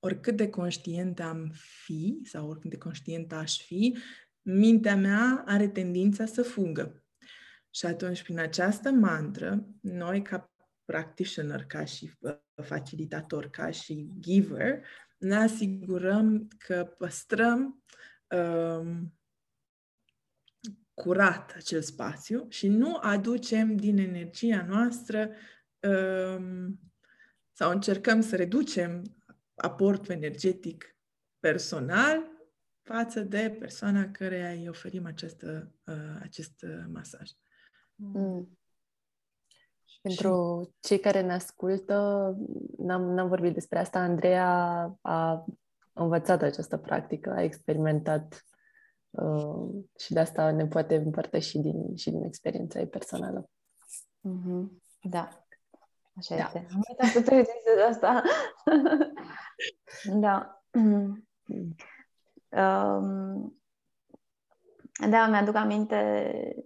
[0.00, 1.52] oricât de conștient am
[1.84, 3.96] fi sau oricât de conștient aș fi,
[4.42, 7.04] mintea mea are tendința să fugă.
[7.70, 10.53] Și atunci, prin această mantră, noi ca
[10.84, 14.84] practitioner, ca și uh, facilitator, ca și giver,
[15.18, 17.82] ne asigurăm că păstrăm
[18.28, 19.14] um,
[20.94, 25.30] curat acel spațiu și nu aducem din energia noastră
[25.80, 26.80] um,
[27.52, 29.02] sau încercăm să reducem
[29.54, 30.96] aportul energetic
[31.38, 32.32] personal
[32.82, 37.30] față de persoana care îi oferim această, uh, acest uh, masaj.
[37.94, 38.58] Mm.
[40.04, 42.36] Pentru cei care ne ascultă,
[42.78, 44.48] n-am, n-am vorbit despre asta, Andreea
[45.00, 45.44] a
[45.92, 48.44] învățat această practică, a experimentat
[49.10, 53.50] uh, și de asta ne poate împărtăși din, și din experiența ei personală.
[54.28, 54.68] Mm-hmm.
[55.02, 55.44] Da,
[56.16, 56.42] așa da.
[56.42, 56.66] este.
[56.74, 57.42] Am uitat să te
[57.74, 58.22] de asta.
[60.24, 60.62] da.
[60.72, 61.26] Mm.
[62.48, 63.58] Um,
[65.10, 66.56] da, mi-aduc aminte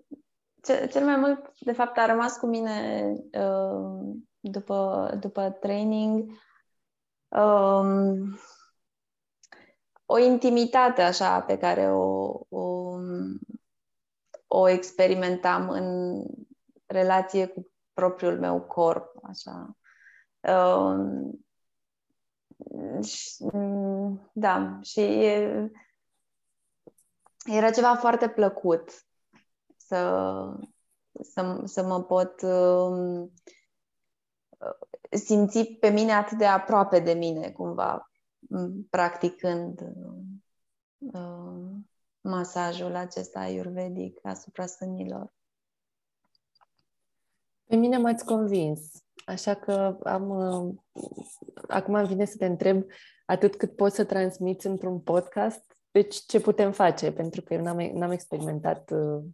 [0.90, 6.30] cel mai mult, de fapt, a rămas cu mine uh, după, după training
[7.28, 8.38] um,
[10.06, 12.94] o intimitate așa pe care o, o,
[14.46, 16.24] o experimentam în
[16.86, 19.76] relație cu propriul meu corp, așa.
[20.40, 21.46] Um,
[23.02, 23.44] și,
[24.32, 25.70] da, și e,
[27.44, 29.07] era ceva foarte plăcut
[29.88, 30.58] să,
[31.20, 33.28] să, să mă pot uh,
[35.10, 38.10] simți pe mine atât de aproape de mine, cumva,
[38.90, 39.80] practicând
[40.98, 41.70] uh,
[42.20, 45.34] masajul acesta ayurvedic asupra sânilor?
[47.64, 48.92] Pe mine m-ați convins.
[49.26, 50.74] Așa că am, uh,
[51.68, 52.84] acum îmi vine să te întreb
[53.26, 57.12] atât cât poți să transmiți într-un podcast, deci ce putem face?
[57.12, 59.24] Pentru că eu n-am, n-am experimentat uh,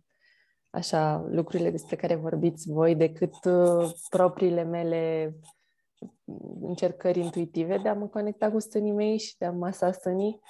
[0.75, 5.35] așa lucrurile despre care vorbiți voi decât uh, propriile mele
[6.61, 10.41] încercări intuitive de a mă conecta cu stânii mei și de a masa stânii.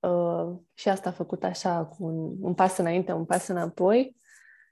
[0.00, 4.16] Uh, și asta a făcut așa cu un, un pas înainte, un pas înapoi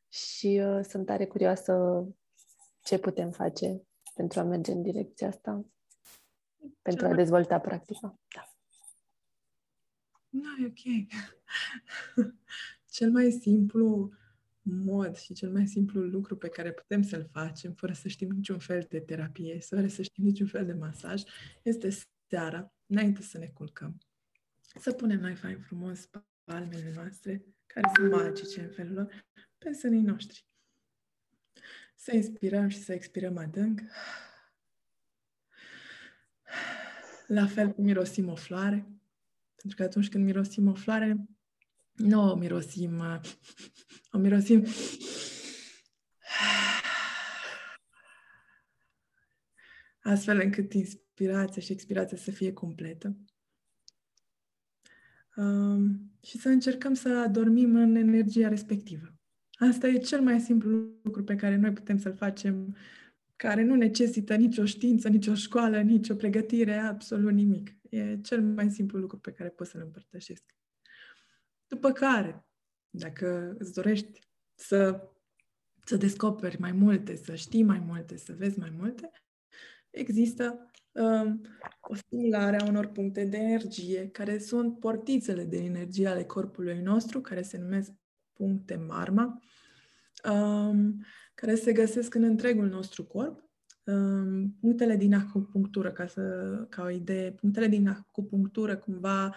[0.08, 2.04] și uh, sunt tare curioasă
[2.82, 3.82] ce putem face
[4.14, 5.64] pentru a merge în direcția asta,
[6.82, 8.18] pentru a dezvolta practica.
[8.34, 8.42] Da.
[10.28, 11.08] Nu, e ok.
[12.96, 14.10] Cel mai simplu
[14.64, 18.58] mod și cel mai simplu lucru pe care putem să-l facem fără să știm niciun
[18.58, 21.22] fel de terapie, fără să știm niciun fel de masaj,
[21.62, 21.88] este
[22.28, 23.98] seara, înainte să ne culcăm.
[24.80, 26.08] Să punem noi fain frumos
[26.44, 29.26] palmele noastre, care sunt magice în felul lor,
[29.58, 30.46] pe sânii noștri.
[31.96, 33.80] Să inspirăm și să expirăm adânc.
[37.26, 38.88] La fel cum mirosim o floare,
[39.54, 41.16] pentru că atunci când mirosim o floare,
[41.92, 43.20] nu o mirosim,
[44.14, 44.64] o mirosim
[50.00, 53.16] astfel încât inspirația și expirația să fie completă.
[55.36, 59.14] Um, și să încercăm să adormim în energia respectivă.
[59.52, 60.70] Asta e cel mai simplu
[61.02, 62.76] lucru pe care noi putem să-l facem,
[63.36, 67.70] care nu necesită nicio știință, nicio școală, nicio pregătire, absolut nimic.
[67.90, 70.42] E cel mai simplu lucru pe care pot să-l împărtășesc.
[71.66, 72.46] După care,
[72.96, 74.20] dacă îți dorești
[74.54, 75.08] să,
[75.84, 79.10] să descoperi mai multe, să știi mai multe, să vezi mai multe,
[79.90, 81.40] există um,
[81.80, 87.20] o stimulare a unor puncte de energie, care sunt portițele de energie ale corpului nostru,
[87.20, 87.92] care se numesc
[88.32, 89.42] puncte marma,
[90.30, 91.04] um,
[91.34, 93.44] care se găsesc în întregul nostru corp
[94.60, 96.22] punctele din acupunctură, ca, să,
[96.68, 99.34] ca o idee, punctele din acupunctură cumva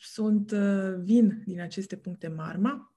[0.00, 2.94] sunt, uh, vin din aceste puncte marma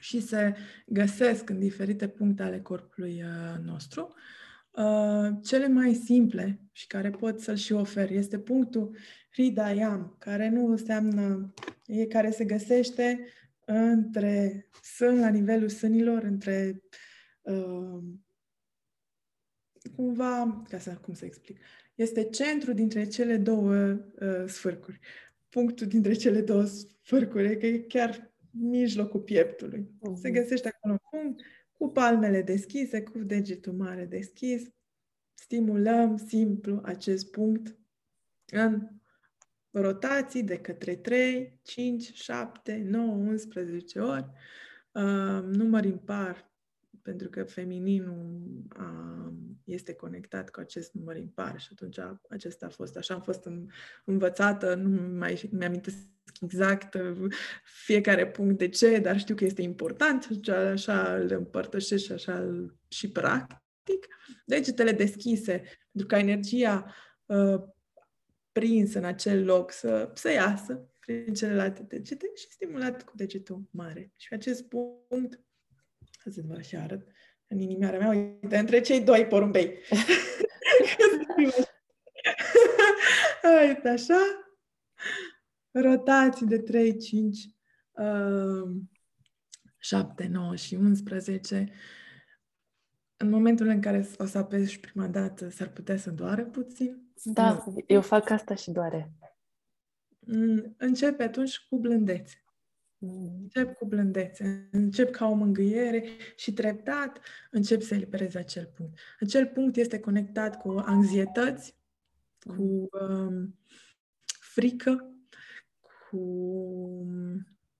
[0.00, 0.54] și se
[0.86, 4.14] găsesc în diferite puncte ale corpului uh, nostru.
[4.70, 8.96] Uh, cele mai simple și care pot să-l și ofer este punctul
[9.30, 11.52] Hridayam, care nu înseamnă,
[11.86, 13.26] e care se găsește
[13.64, 16.82] între sân, la nivelul sânilor, între
[17.42, 18.02] uh,
[19.96, 21.58] cumva, ca să, cum să explic,
[21.94, 25.00] este centru dintre cele două uh, sfârcuri.
[25.48, 29.80] Punctul dintre cele două sfârcuri, că e chiar mijlocul pieptului.
[29.80, 30.20] Uh-huh.
[30.20, 31.40] Se găsește acolo un punct
[31.72, 34.62] cu palmele deschise, cu degetul mare deschis.
[35.34, 37.78] Stimulăm simplu acest punct
[38.46, 38.88] în
[39.70, 44.26] rotații de către 3, 5, 7, 9, 11 ori.
[44.92, 46.53] Uh, număr impar
[47.04, 49.32] pentru că femininul a,
[49.64, 53.44] este conectat cu acest număr impar și atunci a, acesta a fost, așa am fost
[53.44, 53.66] în,
[54.04, 55.80] învățată, nu mai mi-am
[56.40, 57.34] exact uh,
[57.84, 62.38] fiecare punct de ce, dar știu că este important și așa îl împărtășesc și așa
[62.38, 64.06] îl, și practic.
[64.46, 66.94] Degetele deschise, pentru ca energia
[67.26, 67.62] uh,
[68.52, 74.12] prinsă în acel loc să, să iasă prin celelalte degete și stimulat cu degetul mare.
[74.16, 75.40] Și acest punct
[76.30, 77.06] să vă și arăt
[77.46, 79.78] în inimioara mea, uite, între cei doi porumbei.
[83.66, 84.18] uite, așa.
[85.70, 87.38] Rotații de 3, 5,
[87.90, 88.70] uh,
[89.78, 91.72] 7, 9 și 11.
[93.16, 97.12] În momentul în care o să apeși prima dată, s-ar putea să doară puțin.
[97.24, 97.84] Da, nu.
[97.86, 99.12] eu fac asta și doare.
[100.18, 102.43] Mm, începe atunci cu blândețe.
[103.40, 106.04] Încep cu blândețe, încep ca o mângâiere
[106.36, 108.98] și treptat încep să eliberezi acel punct.
[109.20, 111.76] Acel punct este conectat cu anxietăți,
[112.38, 113.58] cu um,
[114.40, 115.14] frică,
[115.80, 116.22] cu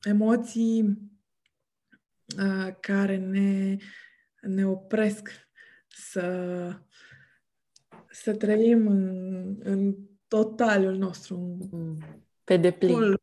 [0.02, 0.98] emoții
[2.38, 3.76] uh, care ne,
[4.40, 5.28] ne opresc
[5.88, 6.78] să,
[8.10, 9.94] să trăim în, în
[10.28, 11.58] totalul nostru.
[12.44, 13.14] Pe deplin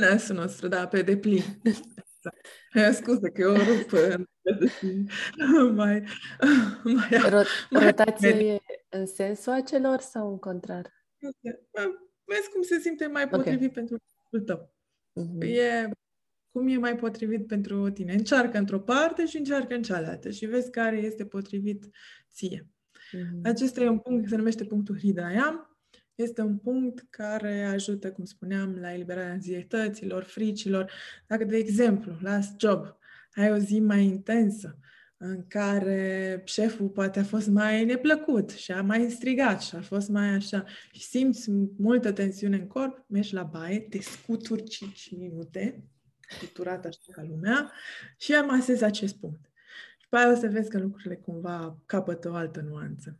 [0.00, 1.42] nasul nostru, da, pe deplin.
[2.92, 3.90] Scuze că eu rup
[5.80, 6.04] mai,
[6.84, 10.92] mai, Rot- mai Rotația e în sensul acelor sau în contrar?
[12.24, 13.74] Vezi cum se simte mai potrivit okay.
[13.74, 14.74] pentru corpul tău.
[15.20, 15.48] Uh-huh.
[15.48, 15.88] E
[16.50, 18.12] cum e mai potrivit pentru tine.
[18.12, 21.88] Încearcă într-o parte și încearcă în cealaltă și vezi care este potrivit
[22.30, 22.68] ție.
[23.16, 23.42] Uh-huh.
[23.42, 25.71] Acesta e un punct care se numește punctul Hridayam
[26.14, 30.92] este un punct care ajută, cum spuneam, la eliberarea anxietăților, fricilor.
[31.26, 32.96] Dacă, de exemplu, la job
[33.34, 34.78] ai o zi mai intensă,
[35.24, 40.08] în care șeful poate a fost mai neplăcut și a mai strigat și a fost
[40.08, 45.84] mai așa și simți multă tensiune în corp, mergi la baie, te scuturi 5 minute,
[46.28, 47.72] scuturat așa ca lumea,
[48.18, 49.50] și amasezi acest punct.
[49.98, 53.18] Și pe aia o să vezi că lucrurile cumva capătă o altă nuanță.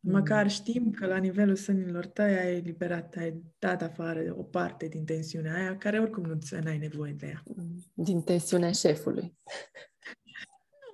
[0.00, 0.12] Mm.
[0.12, 5.04] Măcar știm că la nivelul sânilor tăi ai eliberat, ai dat afară o parte din
[5.04, 7.42] tensiunea aia, care oricum nu ți ai nevoie de ea.
[7.94, 9.34] Din tensiunea șefului.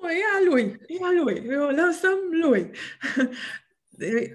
[0.02, 2.70] Nu, e a lui, e a lui, o lăsăm lui.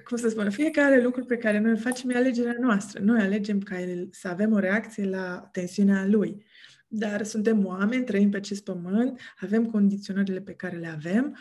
[0.07, 2.99] cum să spun, fiecare lucru pe care noi îl facem e alegerea noastră.
[2.99, 6.45] Noi alegem ca el, să avem o reacție la tensiunea lui.
[6.87, 11.37] Dar suntem oameni, trăim pe acest pământ, avem condiționările pe care le avem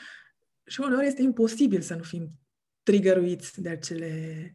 [0.66, 2.30] și uneori este imposibil să nu fim
[2.90, 4.54] trigăruiți de acele,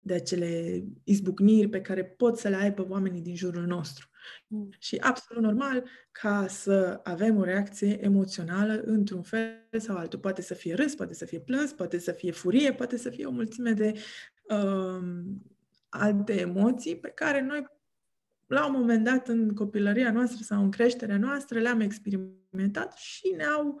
[0.00, 4.08] de acele izbucniri pe care pot să le aibă oamenii din jurul nostru.
[4.46, 4.68] Mm.
[4.78, 10.18] Și absolut normal ca să avem o reacție emoțională într-un fel sau altul.
[10.18, 13.26] Poate să fie râs, poate să fie plâns, poate să fie furie, poate să fie
[13.26, 13.92] o mulțime de
[14.54, 15.42] um,
[15.88, 17.66] alte emoții pe care noi
[18.46, 23.80] la un moment dat în copilăria noastră sau în creșterea noastră le-am experimentat și ne-au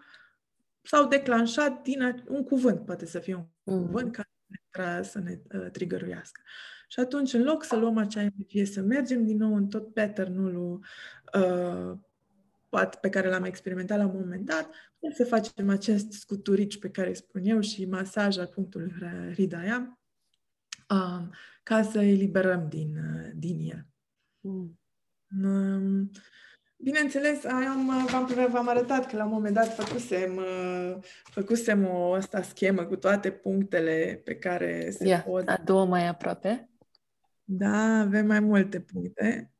[0.88, 3.86] s-au declanșat din un cuvânt, poate să fie un mm.
[3.86, 6.40] cuvânt care ne să ne uh, trigăruiască.
[6.88, 10.84] Și atunci, în loc să luăm acea energie, să mergem din nou în tot pattern-ul
[11.34, 11.98] uh,
[13.00, 14.70] pe care l-am experimentat la un moment dat,
[15.14, 18.92] să facem acest scuturici pe care spun eu și masaj al punctului
[19.32, 19.98] Hridaya
[20.88, 21.28] uh,
[21.62, 23.86] ca să eliberăm din, uh, din el.
[24.40, 24.78] Mm.
[25.42, 26.10] Um,
[26.80, 32.42] Bineînțeles, am, v-am, v-am arătat că la un moment dat făcusem, uh, făcusem o asta
[32.42, 35.48] schemă cu toate punctele pe care se Ia, pot...
[35.48, 36.68] a două mai aproape.
[37.44, 39.52] Da, avem mai multe puncte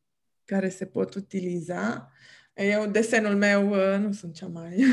[0.44, 2.12] care se pot utiliza.
[2.54, 4.84] Eu, desenul meu, uh, nu sunt cea mai...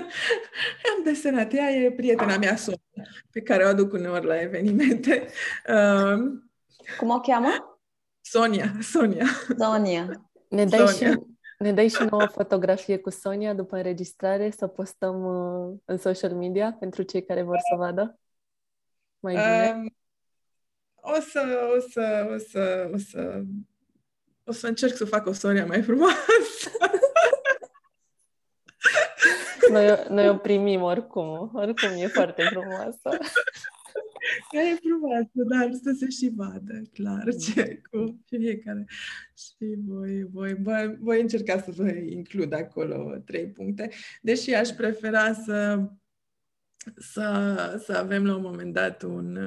[0.96, 1.52] am desenat.
[1.52, 5.26] Ea e prietena mea, Sonia, pe care o aduc uneori la evenimente.
[5.68, 6.40] Uh,
[6.98, 7.80] Cum o cheamă?
[8.20, 9.26] Sonia, Sonia.
[9.58, 10.30] Sonia.
[10.48, 11.10] Ne dai Sonia.
[11.10, 11.18] și
[11.58, 16.76] ne dai și nouă fotografie cu Sonia după înregistrare să postăm uh, în social media
[16.80, 18.18] pentru cei care vor să vadă?
[19.18, 19.72] Mai bine?
[19.76, 19.96] Um,
[20.94, 23.42] o să, o să, o să, o să,
[24.44, 26.70] o să încerc să fac o Sonia mai frumoasă.
[29.70, 31.50] Noi, noi o primim oricum.
[31.54, 33.18] Oricum e foarte frumoasă.
[34.50, 37.38] Ea e frumoasă, dar să se și vadă, clar, mm.
[37.38, 38.84] ce cu fiecare.
[39.36, 43.90] Și voi, voi, voi, voi încerca să vă includ acolo trei puncte,
[44.22, 45.88] deși aș prefera să,
[46.96, 49.38] să, să avem la un moment dat un,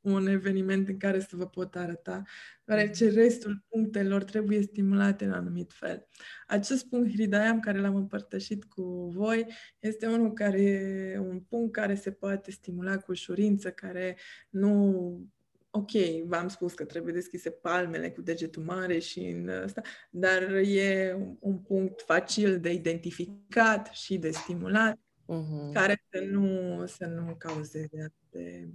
[0.00, 2.22] un eveniment în care să vă pot arăta,
[2.64, 3.14] deoarece mm.
[3.14, 6.06] restul punctelor trebuie stimulate în anumit fel.
[6.46, 9.46] Acest punct Hridayam care l-am împărtășit cu voi
[9.78, 14.16] este unul care, un punct care se poate stimula cu ușurință, care
[14.50, 15.30] nu
[15.70, 15.90] ok,
[16.24, 19.80] v-am spus că trebuie deschise palmele cu degetul mare și în asta,
[20.10, 25.72] dar e un, un punct facil de identificat și de stimulat, uh-huh.
[25.72, 28.68] care să nu, să nu cauzeze de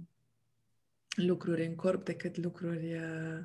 [1.16, 3.38] lucruri în corp decât lucruri uh,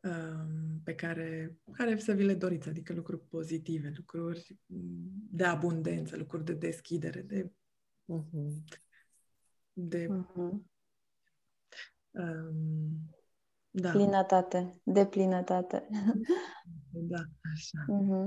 [0.00, 4.56] um, pe care, care să vi le doriți, adică lucruri pozitive, lucruri
[5.30, 7.52] de abundență, lucruri de deschidere, de...
[8.12, 8.78] Uh-huh.
[9.72, 10.76] de uh-huh.
[12.10, 13.16] Um,
[13.70, 13.90] da.
[13.90, 15.88] Plinătate, de plinătate.
[16.90, 17.20] Da,
[17.52, 17.84] așa.
[17.88, 18.24] Uh-huh.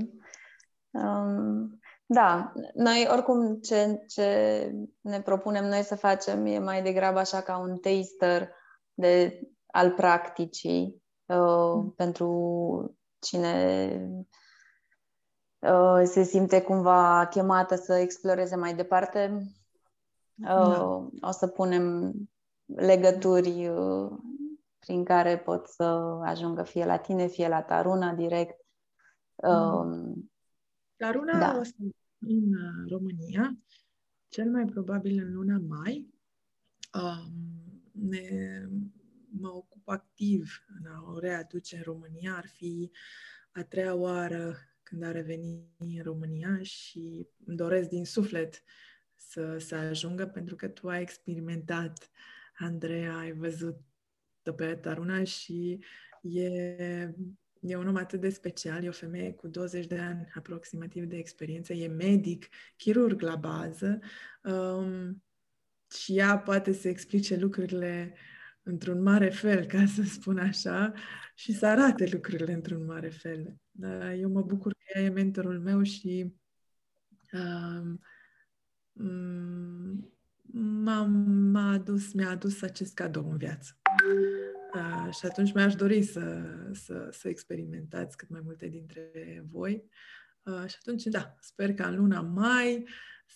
[0.92, 4.72] Um, da, noi oricum ce, ce
[5.02, 8.50] ne propunem noi să facem e mai degrabă așa ca un taster
[9.02, 11.92] de, al practicii uh, mm.
[11.92, 14.26] pentru cine
[15.60, 19.42] uh, se simte cumva chemată să exploreze mai departe.
[20.36, 21.08] Uh, da.
[21.22, 22.14] O să punem
[22.66, 24.12] legături uh,
[24.80, 25.84] prin care pot să
[26.24, 28.60] ajungă fie la tine, fie la Taruna direct.
[29.36, 30.14] Uh,
[30.96, 31.58] Taruna da.
[31.60, 31.74] o să
[32.28, 32.54] în
[32.90, 33.58] România,
[34.28, 36.14] cel mai probabil în luna mai.
[36.94, 37.51] Um,
[38.02, 38.66] ne,
[39.30, 42.36] mă ocup activ în a o readuce în România.
[42.36, 42.92] Ar fi
[43.52, 48.64] a treia oară când a reveni în România și îmi doresc din suflet
[49.16, 52.10] să, să ajungă pentru că tu ai experimentat,
[52.58, 53.80] Andreea, ai văzut
[54.56, 55.80] pe Taruna și
[56.22, 56.48] e,
[57.60, 61.18] e un om atât de special, e o femeie cu 20 de ani aproximativ de
[61.18, 62.48] experiență, e medic,
[62.78, 64.00] chirurg la bază
[64.44, 65.24] um,
[65.94, 68.16] și ea poate să explice lucrurile
[68.64, 70.94] într-un mare fel, ca să spun așa,
[71.36, 73.56] și să arate lucrurile într-un mare fel.
[74.18, 76.34] Eu mă bucur că ea e mentorul meu și
[77.32, 77.94] uh,
[80.54, 81.02] m-a,
[81.52, 83.80] m-a adus, mi-a adus acest cadou în viață.
[84.74, 89.90] Uh, și atunci mi-aș dori să, să, să experimentați cât mai multe dintre voi.
[90.44, 92.88] Uh, și atunci, da, sper că în luna mai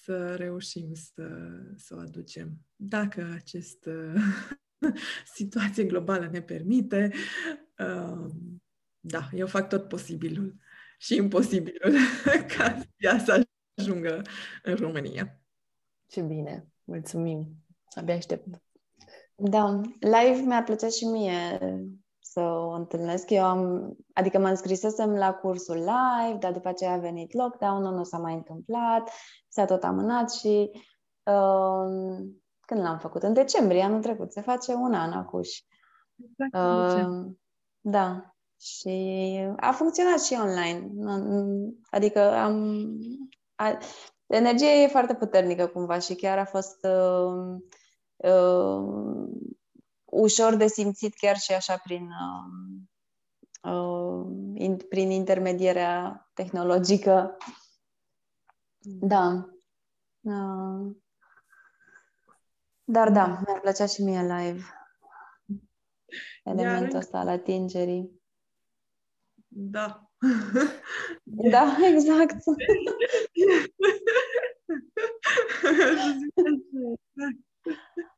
[0.02, 1.28] să reușim să,
[1.76, 2.58] să o aducem.
[2.76, 3.89] Dacă acest
[5.36, 7.12] situație globală ne permite,
[7.78, 8.30] uh,
[9.00, 10.56] da, eu fac tot posibilul
[10.98, 11.93] și imposibilul
[12.58, 14.22] ca ea să ajungă
[14.64, 15.41] în România.
[16.08, 16.68] Ce bine!
[16.84, 17.56] Mulțumim!
[17.96, 18.48] Abia aștept!
[19.36, 21.60] Da, live mi-ar plăcea și mie
[22.36, 23.29] să o întâlnesc.
[23.29, 28.03] Eu am, adică mă înscrisesem la cursul live, dar după aceea a venit lockdown-ul, nu
[28.03, 29.09] s-a mai întâmplat,
[29.47, 30.69] s-a tot amânat și
[31.23, 32.25] uh,
[32.59, 33.23] când l-am făcut?
[33.23, 35.65] În decembrie anul trecut, se face un an acuși.
[36.15, 37.25] Exact, uh,
[37.79, 40.91] da, și a funcționat și online.
[41.89, 42.86] Adică am...
[43.55, 43.77] A,
[44.27, 47.57] energia e foarte puternică cumva și chiar a fost uh,
[48.15, 49.27] uh,
[50.16, 52.45] ușor de simțit chiar și așa prin, uh,
[53.72, 57.38] uh, in, prin intermedierea tehnologică.
[58.80, 59.49] Da.
[60.22, 60.95] Uh,
[62.84, 64.61] dar da, mi-ar plăcea și mie live.
[66.43, 67.01] Elementul Iar...
[67.01, 68.22] ăsta al atingerii.
[69.47, 70.09] Da.
[71.51, 72.36] da, exact.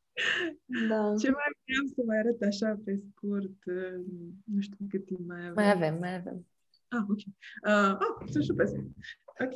[0.90, 1.14] da.
[1.20, 3.64] Ce mai vreau să mai arăt așa pe scurt?
[4.44, 5.54] Nu știu cât timp mai avem.
[5.54, 6.46] Mai avem, mai avem.
[6.88, 7.18] Ah, ok.
[7.18, 8.88] Uh, ah, sunt și pe scurt.
[9.40, 9.54] Ok.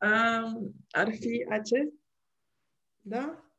[0.00, 1.92] Um, ar fi acest?
[3.00, 3.50] Da?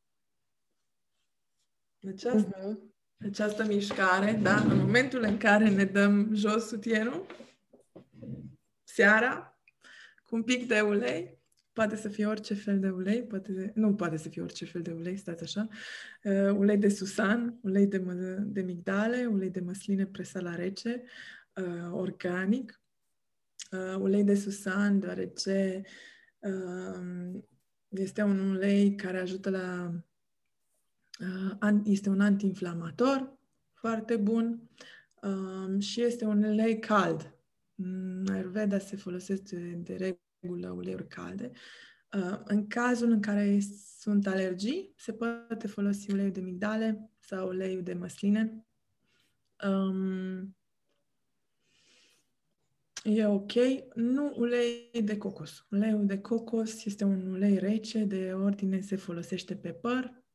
[2.07, 3.25] Această, uh-huh.
[3.25, 4.55] această mișcare, da?
[4.55, 7.25] În momentul în care ne dăm jos sutienul,
[8.83, 9.59] seara,
[10.23, 11.36] cu un pic de ulei,
[11.78, 14.82] poate să fie orice fel de ulei, poate de, nu poate să fie orice fel
[14.82, 15.67] de ulei, stați așa,
[16.23, 21.03] uh, ulei de susan, ulei de, mă, de migdale, ulei de măsline presat la rece,
[21.55, 22.82] uh, organic,
[23.71, 25.82] uh, ulei de susan, deoarece
[26.39, 27.41] uh,
[27.89, 29.93] este un ulei care ajută la
[31.61, 33.38] uh, este un antiinflamator
[33.73, 34.69] foarte bun
[35.21, 37.32] uh, și este un ulei cald.
[37.75, 41.51] În Ayurveda se folosește de regulă uleiuri calde.
[42.13, 43.59] Uh, în cazul în care
[43.99, 48.65] sunt alergii, se poate folosi uleiul de migdale sau uleiul de măsline.
[49.67, 50.55] Um,
[53.03, 53.51] e ok.
[53.95, 55.65] Nu ulei de cocos.
[55.69, 60.25] Uleiul de cocos este un ulei rece, de ordine se folosește pe păr.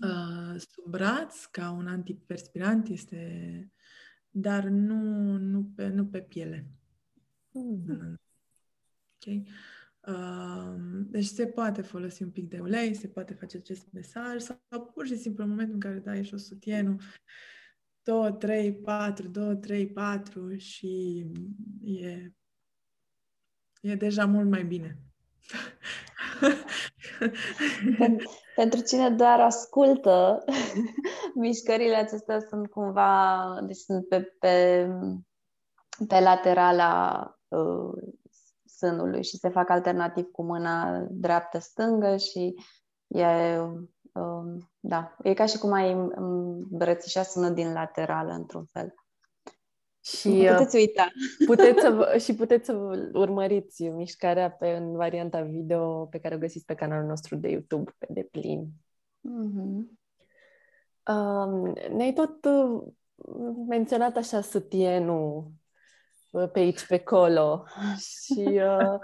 [0.00, 3.72] Uh, sub braț, ca un antiperspirant, este
[4.34, 6.66] dar nu, nu, pe, nu pe piele.
[7.50, 8.21] Mm-hmm.
[9.26, 9.44] Ok?
[10.06, 10.74] Uh,
[11.10, 15.06] deci se poate folosi un pic de ulei, se poate face acest mesaj sau pur
[15.06, 17.00] și simplu în momentul în care dai și o sutienul
[18.02, 21.24] 2, 3, 4, 2, 3, 4 și
[21.84, 22.32] e,
[23.80, 24.98] e deja mult mai bine.
[28.56, 30.44] Pentru cine doar ascultă,
[31.34, 34.86] mișcările acestea sunt cumva, deci sunt pe, pe,
[36.08, 38.12] pe laterala uh,
[38.86, 42.54] sânului și se fac alternativ cu mâna dreaptă-stângă și
[43.06, 43.58] e,
[44.12, 48.94] uh, da, e ca și cum ai îmbrățișa sânul din laterală, într-un fel.
[50.00, 51.08] Și uh, puteți uita.
[51.46, 52.72] Puteți să vă, și puteți să
[53.12, 57.94] urmăriți mișcarea pe, în varianta video pe care o găsiți pe canalul nostru de YouTube
[57.98, 58.68] pe deplin.
[59.28, 60.00] Mm-hmm.
[61.06, 62.82] Um, ne-ai tot uh,
[63.68, 65.61] menționat așa sutienul uh,
[66.52, 67.64] pe aici, pe acolo
[68.24, 68.98] și uh,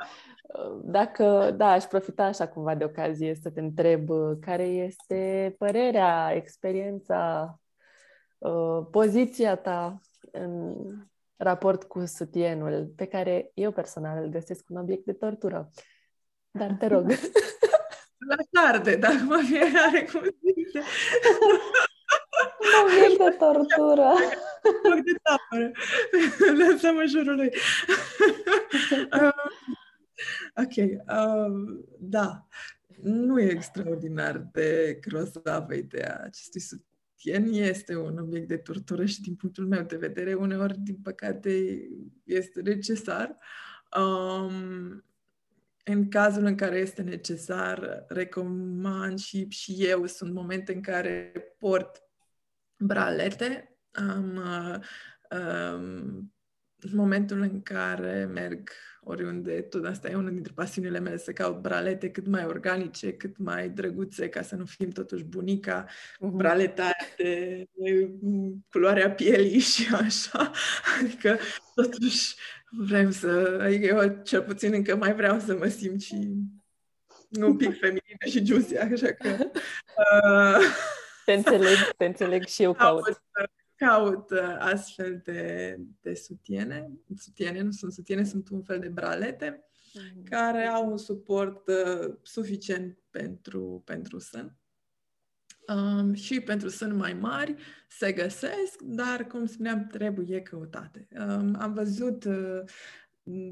[0.82, 6.32] dacă, da, aș profita așa cumva de ocazie să te întreb uh, care este părerea,
[6.34, 7.54] experiența,
[8.38, 10.00] uh, poziția ta
[10.32, 10.74] în
[11.36, 15.70] raport cu sutienul, pe care eu personal îl găsesc un obiect de tortură.
[16.50, 17.10] Dar te rog.
[18.28, 20.78] La tarde, dar mă fiecare cum zice.
[22.58, 24.12] Un obiect de tortură.
[24.88, 25.72] Loc de tapără.
[26.64, 27.50] Lăsăm în jurul lui.
[29.12, 29.32] uh,
[30.64, 30.76] ok.
[31.06, 32.46] Uh, da.
[33.02, 36.60] Nu e extraordinar de grozavă ideea acestui
[37.18, 41.78] Tien este un obiect de tortură și din punctul meu de vedere, uneori, din păcate,
[42.24, 43.36] este necesar.
[43.98, 45.04] Um,
[45.84, 52.02] în cazul în care este necesar, recomand și, și eu, sunt momente în care port
[52.76, 53.77] bralete.
[53.92, 54.78] Am, uh,
[55.38, 56.32] um,
[56.80, 58.70] în momentul în care merg
[59.08, 63.38] oriunde, tot asta e una dintre pasiunile mele, să caut bralete cât mai organice, cât
[63.38, 66.30] mai drăguțe, ca să nu fim totuși bunica, uh-huh.
[66.32, 68.10] braleta de, de
[68.70, 70.50] culoarea pielii și așa.
[71.00, 71.38] Adică,
[71.74, 72.34] totuși,
[72.70, 73.58] vrem să...
[73.62, 76.36] Adică eu, cel puțin, încă mai vreau să mă simt și
[77.40, 79.28] un pic feminină și juicy, așa că...
[79.98, 80.62] Uh,
[81.24, 83.02] te înțeleg, te înțeleg și eu caut.
[83.02, 86.90] caut caut uh, astfel de, de sutiene.
[87.16, 89.64] Sutiene nu sunt sutiene, sunt un fel de bralete
[89.94, 90.22] mm.
[90.22, 94.56] care au un suport uh, suficient pentru, pentru sân.
[95.74, 97.54] Um, și pentru sân mai mari
[97.88, 101.08] se găsesc, dar, cum spuneam, trebuie căutate.
[101.10, 102.62] Um, am văzut uh,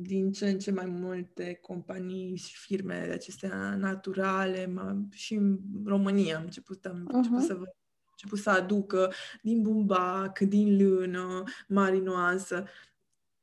[0.00, 4.74] din ce în ce mai multe companii și firme de acestea naturale
[5.10, 7.14] și în România am început, am uh-huh.
[7.14, 7.76] început să văd
[8.16, 9.12] început să aducă
[9.42, 12.64] din bumbac, din lână, marinoasă,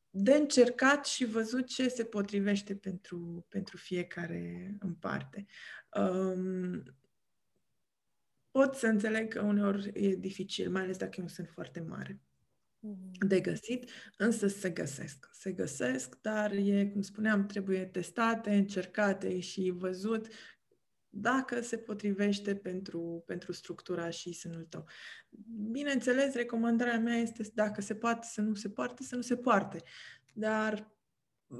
[0.09, 5.45] de încercat și văzut ce se potrivește pentru, pentru fiecare în parte.
[5.99, 6.83] Um,
[8.51, 12.21] pot să înțeleg că uneori e dificil, mai ales dacă e un sân foarte mare
[12.87, 13.27] mm-hmm.
[13.27, 15.29] de găsit, însă se găsesc.
[15.31, 20.27] Se găsesc, dar e, cum spuneam, trebuie testate, încercate și văzut
[21.15, 24.85] dacă se potrivește pentru, pentru structura și sânul tău.
[25.71, 29.83] Bineînțeles, recomandarea mea este dacă se poate să nu se poarte, să nu se poarte.
[30.33, 30.91] Dar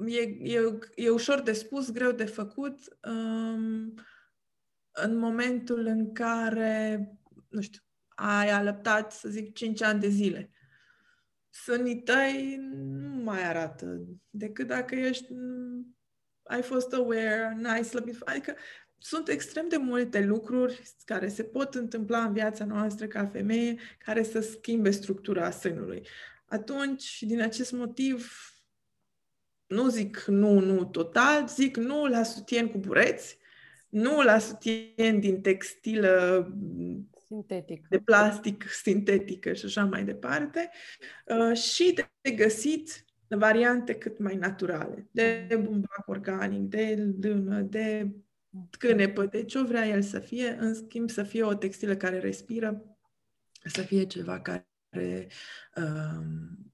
[0.06, 3.94] e, e, e ușor de spus, greu de făcut um,
[4.92, 7.10] în momentul în care,
[7.50, 10.52] nu știu, ai alăptat, să zic, 5 ani de zile.
[11.50, 15.34] Sânii tăi nu mai arată decât dacă ești
[16.44, 18.56] ai fost aware, n-ai slăbit, adică
[19.04, 23.76] sunt extrem de multe lucruri care se pot întâmpla în viața noastră ca femeie
[24.06, 26.08] care să schimbe structura sânului.
[26.46, 28.32] Atunci, din acest motiv,
[29.68, 33.38] nu zic nu, nu total, zic nu la sutien cu bureți,
[33.90, 36.48] nu la sutien din textilă
[37.26, 40.70] sintetic, de plastic sintetică și așa mai departe,
[41.26, 48.12] uh, și de găsit variante cât mai naturale, de bumbac organic, de lână, de
[48.78, 52.98] cânepă, de ce vrea el să fie, în schimb să fie o textilă care respiră,
[53.66, 55.28] să fie ceva care,
[55.76, 56.74] um,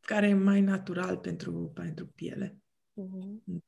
[0.00, 2.56] care e mai natural pentru, pentru piele.
[3.00, 3.62] Mm-hmm.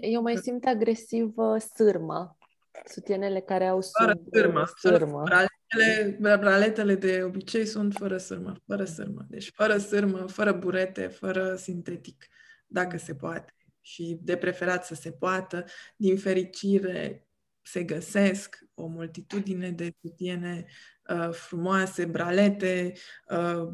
[0.00, 1.34] Eu mai simt agresiv
[1.74, 2.38] sârma.
[2.84, 4.64] Sutienele care au fără sârmă.
[4.78, 5.22] sârmă.
[5.22, 8.52] Braletele, braletele de obicei sunt fără sârmă.
[8.66, 9.26] Fără sârmă.
[9.28, 12.26] Deci fără sârmă, fără burete, fără sintetic,
[12.66, 15.64] dacă se poate și de preferat să se poată.
[15.96, 17.28] Din fericire
[17.62, 20.66] se găsesc o multitudine de sutiene
[21.08, 22.92] uh, frumoase, bralete,
[23.28, 23.68] uh,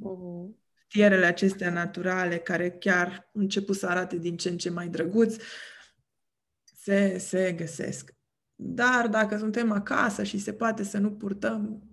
[0.00, 1.24] uh-huh.
[1.24, 5.38] acestea naturale care chiar început să arate din ce în ce mai drăguți,
[6.62, 8.14] se, se găsesc.
[8.54, 11.91] Dar dacă suntem acasă și se poate să nu purtăm,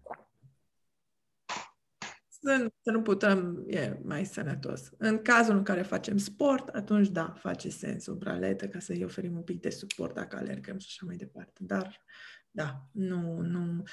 [2.42, 4.90] să, să nu putem, e mai sănătos.
[4.98, 9.36] În cazul în care facem sport, atunci da, face sens o braletă ca să-i oferim
[9.36, 11.64] un pic de suport dacă alergăm și așa mai departe.
[11.64, 12.06] Dar,
[12.52, 13.84] da, nu, nu,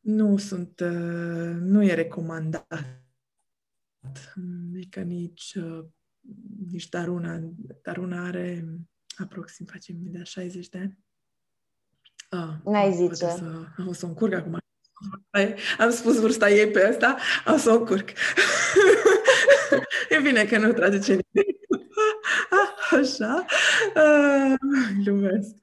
[0.00, 2.96] nu sunt, uh, nu e recomandat.
[4.70, 5.84] Adică nici, uh,
[6.66, 7.40] nici Daruna,
[7.82, 8.64] Daruna are
[9.16, 10.98] aproxim, facem de 60 de ani.
[12.28, 13.14] Ah, N-ai zice.
[13.14, 14.58] Să, o să încurc acum.
[15.78, 18.08] Am spus vârsta ei pe asta, am să o încurc.
[20.08, 21.56] e bine că nu traduce nimeni.
[22.90, 23.44] Așa.
[23.94, 24.54] Uh,
[25.04, 25.54] glumesc.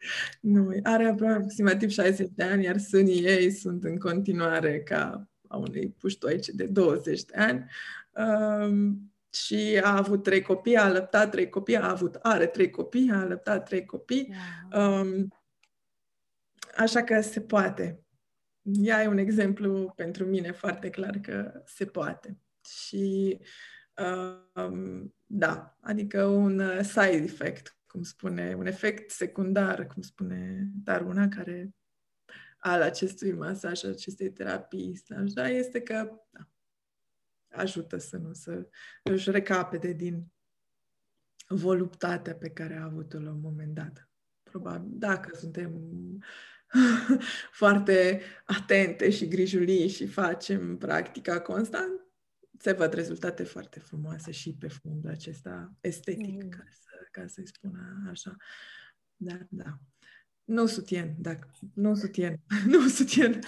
[0.41, 5.95] Nu, are aproximativ 60 de ani, iar sânii ei sunt în continuare ca a unei
[5.99, 7.65] puștoice de 20 de ani.
[8.11, 8.91] Uh,
[9.33, 13.19] și a avut trei copii, a alăptat trei copii, a avut, are trei copii, a
[13.19, 14.33] alăptat trei copii.
[14.73, 14.99] Wow.
[14.99, 15.27] Um,
[16.77, 18.02] așa că se poate
[18.63, 22.37] ea e un exemplu pentru mine foarte clar că se poate.
[22.65, 23.39] Și
[24.55, 31.27] um, da, adică un uh, side effect, cum spune, un efect secundar, cum spune Daruna,
[31.27, 31.73] care
[32.57, 36.49] al acestui masaj, acestei terapii, așa, este că da,
[37.49, 38.67] ajută să nu să
[39.03, 40.31] își recapete din
[41.47, 44.09] voluptatea pe care a avut-o la un moment dat.
[44.43, 45.81] Probabil, dacă suntem
[47.61, 52.01] foarte atente și grijulii și facem practica constant,
[52.59, 56.49] se văd rezultate foarte frumoase și pe fundul acesta estetic, mm.
[56.49, 57.71] ca, să, ca să-i spun
[58.09, 58.35] așa.
[59.15, 59.77] Dar, da.
[60.43, 62.39] Nu sutien, dacă, nu sutien,
[62.73, 63.39] nu sutien.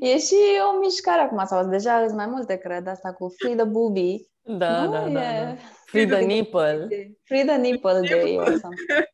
[0.00, 0.36] E și
[0.74, 4.26] o mișcare acum, sau deja sunt mai multe, cred, asta cu Free the Boobie.
[4.42, 4.90] Da, nu?
[4.90, 5.44] da, da, E...
[5.44, 5.56] da.
[5.84, 6.88] Free the nipple.
[7.24, 9.06] Free the Nipple Day or something.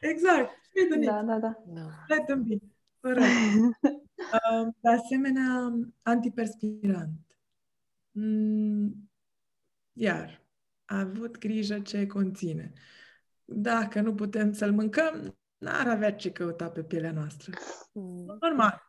[0.00, 0.63] Exact.
[0.74, 1.26] Free the Da, nipple.
[1.26, 1.62] da, da.
[1.66, 2.04] Da.
[2.08, 2.58] Let them be.
[3.00, 3.26] Corect.
[4.32, 5.72] Uh, De asemenea,
[6.02, 7.18] antiperspirant.
[8.10, 9.10] Mm,
[9.92, 10.42] Iar,
[10.84, 12.72] a avut grijă ce conține.
[13.44, 17.52] Dacă nu putem să-l mâncăm, n-ar avea ce căuta pe pielea noastră.
[17.92, 18.36] Mm.
[18.40, 18.82] Normal.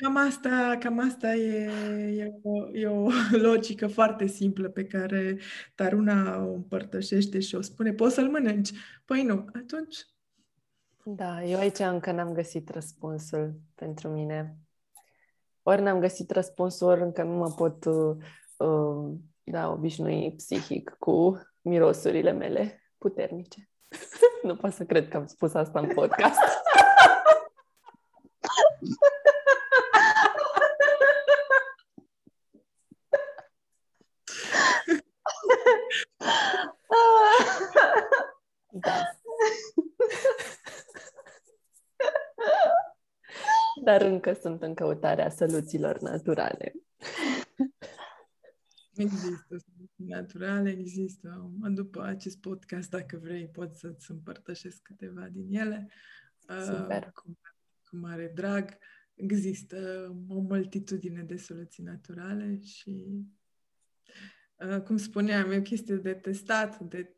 [0.00, 1.70] Cam asta, cam asta e,
[2.16, 3.08] e, o, e o
[3.46, 5.38] logică foarte simplă pe care
[5.74, 8.70] Taruna o împărtășește și o spune, poți să-l mănânci?
[9.04, 9.32] Păi nu.
[9.32, 9.96] Atunci,
[11.04, 14.56] Da, eu aici încă n-am găsit răspunsul pentru mine.
[15.62, 18.16] Ori n-am găsit răspunsul, ori încă nu mă pot uh,
[18.56, 23.68] uh, da, obișnui psihic cu mirosurile mele puternice.
[24.42, 26.38] nu pot să cred că am spus asta în podcast.
[38.70, 39.18] Da.
[43.88, 46.74] Dar încă sunt în căutarea soluțiilor naturale.
[48.94, 51.50] Există soluții naturale, există.
[51.68, 55.90] După acest podcast, dacă vrei, pot să-ți împărtășesc câteva din ele.
[56.48, 57.10] Uh, Super.
[57.14, 57.38] Cu,
[57.90, 58.78] cu mare drag.
[59.14, 63.24] Există o multitudine de soluții naturale și,
[64.56, 67.16] uh, cum spuneam, e o chestie de testat, de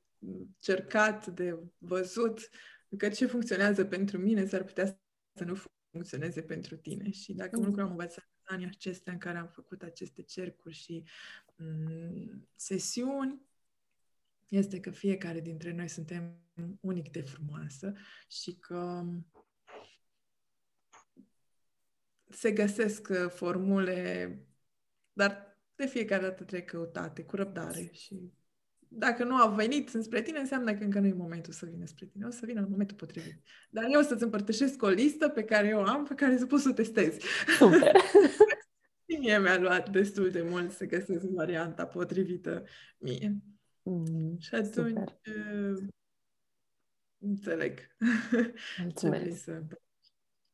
[0.58, 2.50] cercat, de văzut,
[2.96, 4.86] că ce funcționează pentru mine s-ar putea
[5.34, 5.54] să nu
[5.90, 7.10] funcționeze pentru tine.
[7.10, 10.74] Și dacă un lucru am învățat în anii acestea în care am făcut aceste cercuri
[10.74, 11.04] și
[11.56, 13.40] mm, sesiuni,
[14.48, 16.40] este că fiecare dintre noi suntem
[16.80, 17.92] unic de frumoasă
[18.28, 19.04] și că
[22.28, 24.38] se găsesc uh, formule,
[25.12, 28.32] dar de fiecare dată trebuie căutate, cu răbdare și
[28.92, 32.06] dacă nu au venit înspre tine, înseamnă că încă nu e momentul să vină spre
[32.06, 32.26] tine.
[32.26, 33.42] O să vină în momentul potrivit.
[33.70, 36.62] Dar eu o să-ți împărtășesc o listă pe care eu am, pe care să poți
[36.62, 37.26] să o testezi.
[37.58, 37.92] Super!
[39.08, 42.64] Și mie mi-a luat destul de mult să găsesc varianta potrivită
[42.98, 43.36] mie.
[43.82, 45.18] Mm, Și atunci Super.
[45.26, 45.82] uh,
[47.18, 47.78] înțeleg.
[47.98, 49.42] Ce vrei Mulțumesc!
[49.42, 49.62] să...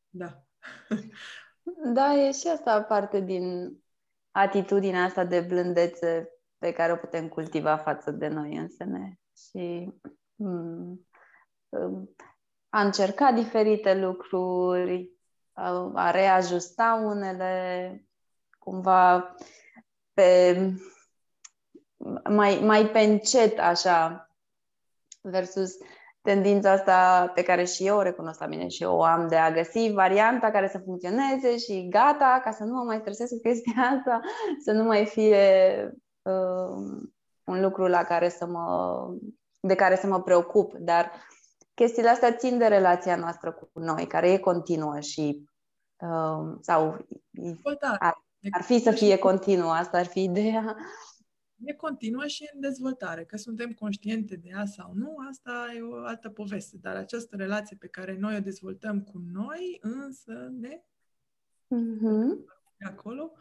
[0.09, 0.47] Da.
[1.93, 3.77] Da, e și asta parte din
[4.31, 9.19] atitudinea asta de blândețe pe care o putem cultiva față de noi însene.
[9.37, 9.93] Și
[10.35, 11.07] mm,
[11.69, 12.15] um,
[12.69, 15.11] a încerca diferite lucruri,
[15.53, 18.05] a, a reajusta unele,
[18.59, 19.35] cumva
[20.13, 20.57] pe,
[22.29, 24.29] mai, mai pe încet, așa,
[25.21, 25.71] versus
[26.21, 29.35] tendința asta pe care și eu o recunosc la mine și eu o am de
[29.35, 33.39] a găsi varianta care să funcționeze și gata, ca să nu mă mai stresez cu
[33.39, 34.19] chestia asta,
[34.63, 35.37] să nu mai fie
[36.27, 37.07] uh,
[37.43, 39.07] un lucru la care să mă,
[39.59, 41.11] de care să mă preocup, dar
[41.73, 45.49] chestiile astea țin de relația noastră cu noi, care e continuă și
[45.99, 47.97] uh, sau Dezvoltare.
[47.99, 50.75] ar, ar fi să fie continuă, asta ar fi ideea.
[51.63, 53.23] E continuă și în dezvoltare.
[53.23, 56.77] Că suntem conștiente de ea sau nu, asta e o altă poveste.
[56.81, 60.81] Dar această relație pe care noi o dezvoltăm cu noi, însă ne
[61.69, 62.47] Mm-hmm.
[62.77, 63.33] De acolo,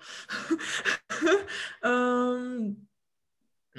[1.91, 2.89] um,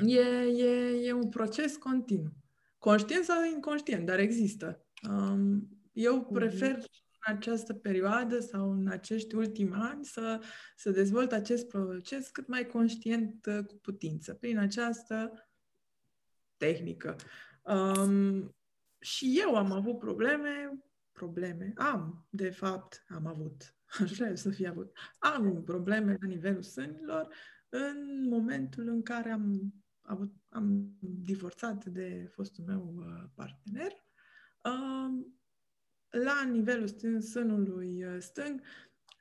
[0.06, 2.34] e, e, e un proces continuu.
[2.78, 4.86] Conștient sau inconștient, dar există.
[5.10, 10.42] Um, eu prefer în această perioadă sau în acești ultimi ani să,
[10.76, 15.48] să dezvolt acest proces cât mai conștient uh, cu putință, prin această
[16.58, 17.16] tehnică.
[17.64, 18.56] Um,
[19.00, 24.68] și eu am avut probleme, probleme, am, de fapt, am avut, aș vrea să fie
[24.68, 27.34] avut, am probleme la nivelul sânilor
[27.70, 33.92] în momentul în care am avut, am divorțat de fostul meu uh, partener.
[34.64, 35.40] Um,
[36.10, 38.62] la nivelul stâng, sânului uh, stâng,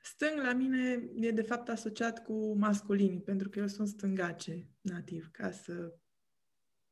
[0.01, 5.29] stâng la mine e de fapt asociat cu masculinii, pentru că eu sunt stângace nativ,
[5.31, 5.93] ca să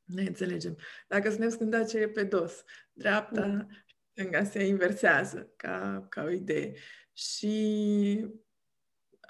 [0.03, 0.77] ne înțelegem.
[1.07, 2.63] Dacă suntem stângace e pe dos,
[2.93, 3.67] dreapta,
[4.11, 6.73] stânga se inversează ca, ca o idee.
[7.17, 8.27] Și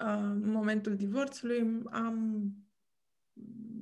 [0.00, 2.48] uh, în momentul divorțului am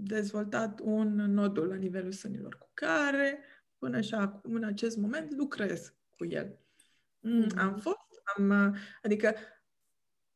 [0.03, 3.39] dezvoltat un nodul la nivelul sânilor cu care
[3.79, 6.59] până și acum, în acest moment, lucrez cu el.
[7.21, 7.99] Mm, am fost,
[8.37, 9.35] am, adică,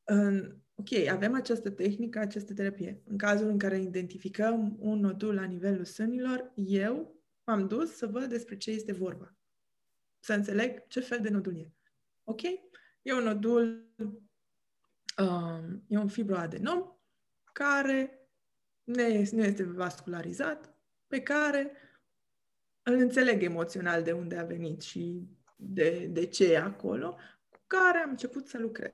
[0.04, 3.02] în, ok, avem această tehnică, această terapie.
[3.04, 8.24] În cazul în care identificăm un nodul la nivelul sânilor, eu m-am dus să văd
[8.24, 9.36] despre ce este vorba.
[10.18, 11.72] Să înțeleg ce fel de nodul e.
[12.24, 12.40] Ok?
[13.08, 13.88] E un nodul
[15.18, 16.98] Um, e un fibroadenom
[17.52, 18.28] care
[18.84, 19.02] nu
[19.42, 20.74] este vascularizat,
[21.06, 21.72] pe care
[22.82, 27.16] îl înțeleg emoțional de unde a venit și de, de ce e acolo,
[27.48, 28.92] cu care am început să lucrez.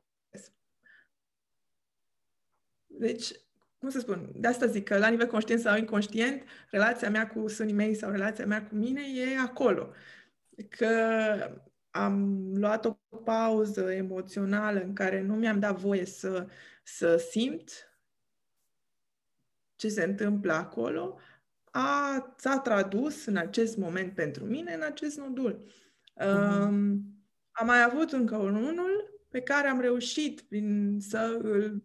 [2.86, 3.32] Deci,
[3.78, 7.48] cum să spun, de asta zic că la nivel conștient sau inconștient, relația mea cu
[7.48, 9.92] sânii mei sau relația mea cu mine e acolo.
[10.68, 12.92] Că am luat o
[13.24, 16.46] pauză emoțională în care nu mi-am dat voie să,
[16.82, 17.70] să simt
[19.76, 21.18] ce se întâmplă acolo,
[21.70, 25.64] a, s-a tradus în acest moment pentru mine în acest nodul.
[25.64, 26.68] Uh-huh.
[26.68, 27.02] Um,
[27.50, 31.82] am mai avut încă unul pe care am reușit prin să îl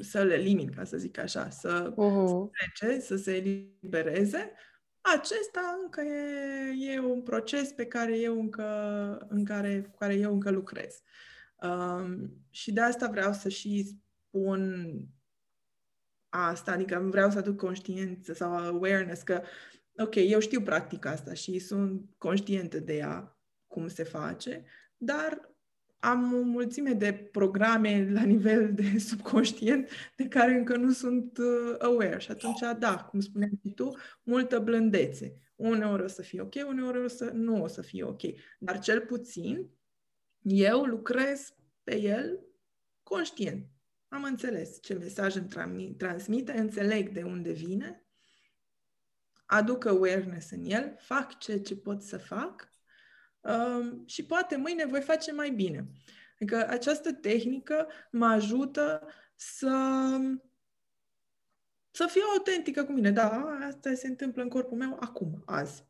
[0.00, 2.50] să-l elimin, ca să zic așa, să uh-huh.
[2.52, 4.52] trece, să se elibereze.
[5.00, 8.66] Acesta încă e, e un proces pe care eu încă,
[9.28, 11.02] în care, cu care eu încă lucrez.
[11.62, 13.98] Um, și de asta vreau să și
[14.28, 14.90] spun
[16.28, 19.42] asta, adică vreau să aduc conștiință sau awareness că,
[19.96, 24.64] ok, eu știu practica asta și sunt conștientă de ea, cum se face,
[24.96, 25.49] dar
[26.00, 31.74] am o mulțime de programe la nivel de subconștient de care încă nu sunt uh,
[31.78, 32.18] aware.
[32.18, 35.34] Și atunci, da, cum spuneai și tu, multă blândețe.
[35.56, 38.20] Uneori o să fie ok, uneori o să, nu o să fie ok.
[38.58, 39.70] Dar cel puțin,
[40.42, 42.40] eu lucrez pe el
[43.02, 43.66] conștient.
[44.08, 48.04] Am înțeles ce mesaj îmi transmite, înțeleg de unde vine,
[49.46, 52.69] aduc awareness în el, fac ce, ce pot să fac
[53.40, 55.86] um, și poate mâine voi face mai bine.
[56.34, 59.70] Adică această tehnică mă ajută să
[61.90, 63.10] să fiu autentică cu mine.
[63.10, 63.28] Da,
[63.66, 65.84] asta se întâmplă în corpul meu acum, azi.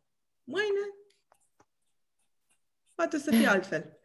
[0.44, 0.94] Mâine
[2.94, 3.98] poate să fie altfel.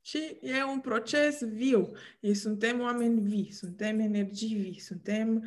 [0.00, 1.92] Și e un proces viu.
[2.20, 5.44] Ei suntem oameni vii, suntem energii vii, suntem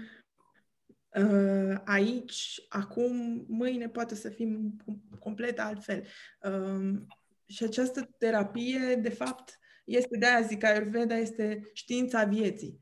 [1.15, 4.75] uh, aici, acum, mâine poate să fim
[5.19, 6.05] complet altfel.
[6.41, 7.01] Uh,
[7.47, 12.79] și această terapie, de fapt, este de aia zic că Ayurveda este știința vieții.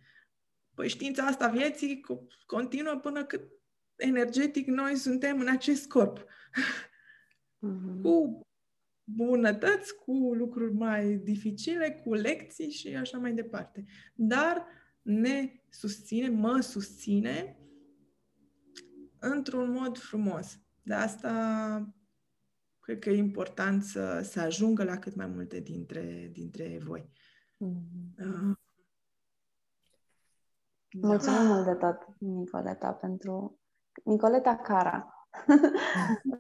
[0.73, 2.01] Păi știința asta vieții
[2.45, 3.41] continuă până cât
[3.95, 6.25] energetic noi suntem în acest corp.
[7.67, 8.01] Mm-hmm.
[8.01, 8.41] Cu
[9.03, 13.85] bunătăți, cu lucruri mai dificile, cu lecții și așa mai departe.
[14.13, 14.65] Dar
[15.01, 17.57] ne susține, mă susține
[19.19, 20.59] într-un mod frumos.
[20.81, 21.95] De asta
[22.91, 27.09] cred că e important să, să ajungă la cât mai multe dintre, dintre voi.
[27.65, 28.25] Mm-hmm.
[28.25, 28.55] Uh,
[31.01, 33.59] Mulțumim mult de tot, Nicoleta, pentru...
[34.03, 35.27] Nicoleta Cara.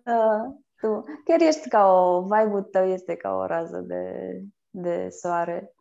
[0.05, 2.21] uh, tu chiar ești ca o...
[2.21, 4.35] Vibe-ul tău este ca o rază de,
[4.69, 5.73] de soare.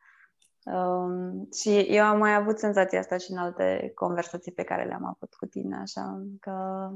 [0.65, 5.05] Um, și eu am mai avut senzația asta și în alte conversații pe care le-am
[5.05, 6.89] avut cu tine, așa că...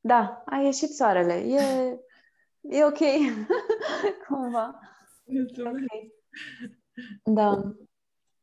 [0.00, 1.34] Da, a ieșit soarele.
[1.34, 1.98] E,
[2.60, 2.98] e ok.
[4.28, 4.80] Cumva.
[5.58, 6.14] Okay.
[7.24, 7.74] Da.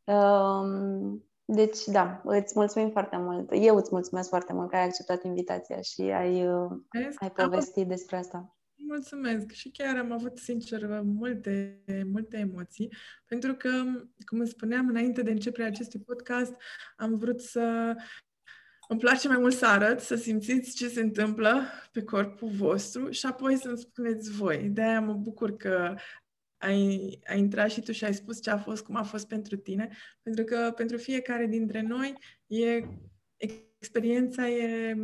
[0.03, 3.49] Um, deci, da, îți mulțumim foarte mult.
[3.51, 6.71] Eu îți mulțumesc foarte mult că ai acceptat invitația și ai, uh,
[7.15, 8.55] ai povestit despre asta.
[8.75, 12.93] Mulțumesc și chiar am avut, sincer, multe, multe emoții,
[13.25, 13.69] pentru că,
[14.25, 16.55] cum îți spuneam înainte de începerea acestui podcast,
[16.97, 17.95] am vrut să
[18.87, 21.61] îmi place mai mult să arăt, să simțiți ce se întâmplă
[21.91, 24.69] pe corpul vostru și apoi să-mi spuneți voi.
[24.69, 25.95] De-aia mă bucur că
[26.57, 29.55] ai, ai intrat și tu și ai spus ce a fost, cum a fost pentru
[29.55, 29.89] tine,
[30.21, 32.17] pentru că pentru fiecare dintre noi
[32.47, 32.83] e,
[33.77, 34.95] experiența e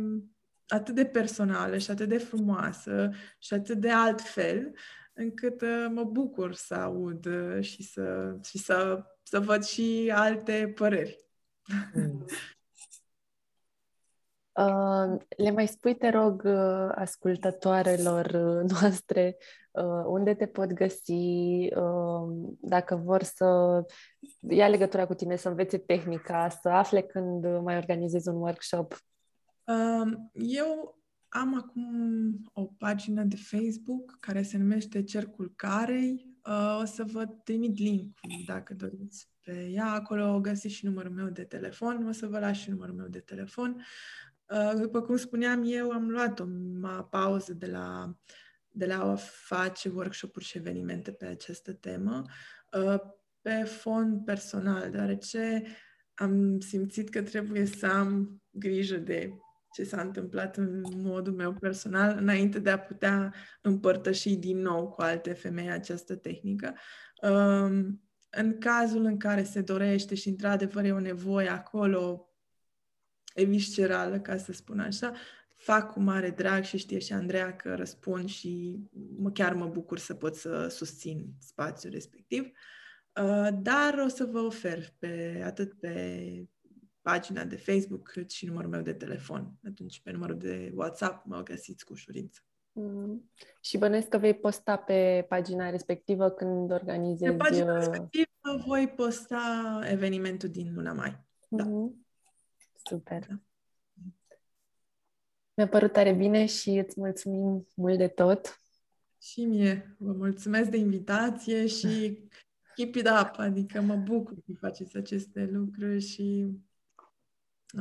[0.66, 4.72] atât de personală și atât de frumoasă și atât de altfel,
[5.12, 10.72] încât uh, mă bucur să aud uh, și să, și să, să văd și alte
[10.74, 11.16] păreri.
[11.94, 12.24] Mm.
[14.54, 19.36] Uh, le mai spui, te rog, uh, ascultătoarelor uh, noastre,
[20.06, 21.68] unde te pot găsi,
[22.60, 23.46] dacă vor să
[24.48, 28.96] ia legătura cu tine, să învețe tehnica, să afle când mai organizezi un workshop?
[30.32, 30.98] Eu
[31.28, 31.86] am acum
[32.52, 36.36] o pagină de Facebook care se numește Cercul Carei.
[36.80, 39.92] O să vă trimit link dacă doriți pe ea.
[39.92, 42.06] Acolo găsiți și numărul meu de telefon.
[42.06, 43.82] O să vă las și numărul meu de telefon.
[44.52, 46.44] Uh, după cum spuneam, eu am luat o
[47.10, 48.16] pauză de la,
[48.68, 52.24] de la a face workshop-uri și evenimente pe această temă
[52.72, 53.00] uh,
[53.40, 55.62] pe fond personal, deoarece
[56.14, 59.32] am simțit că trebuie să am grijă de
[59.72, 65.00] ce s-a întâmplat în modul meu personal înainte de a putea împărtăși din nou cu
[65.00, 66.74] alte femei această tehnică.
[67.22, 72.31] Um, în cazul în care se dorește și într-adevăr e o nevoie acolo,
[73.34, 75.12] e viscerală, ca să spun așa,
[75.62, 78.80] fac cu mare drag și știe și Andreea că răspund și
[79.16, 82.42] mă, chiar mă bucur să pot să susțin spațiul respectiv.
[83.22, 86.46] Uh, dar o să vă ofer pe, atât pe
[87.00, 89.52] pagina de Facebook cât și numărul meu de telefon.
[89.66, 92.40] Atunci pe numărul de WhatsApp mă găsiți cu ușurință.
[92.72, 93.30] Mm.
[93.60, 97.30] Și bănuiesc că vei posta pe pagina respectivă când organizezi...
[97.30, 98.26] Pe pagina uh, respectivă
[98.66, 101.24] voi posta evenimentul din luna mai.
[101.48, 101.64] Da.
[101.64, 102.01] Mm-hmm.
[102.84, 103.26] Super.
[103.26, 103.40] Da.
[105.54, 108.60] Mi-a părut tare bine și îți mulțumim mult de tot.
[109.22, 109.96] Și mie.
[109.98, 112.18] Vă mulțumesc de invitație și
[112.74, 116.48] keep it up, adică mă bucur că faceți aceste lucruri și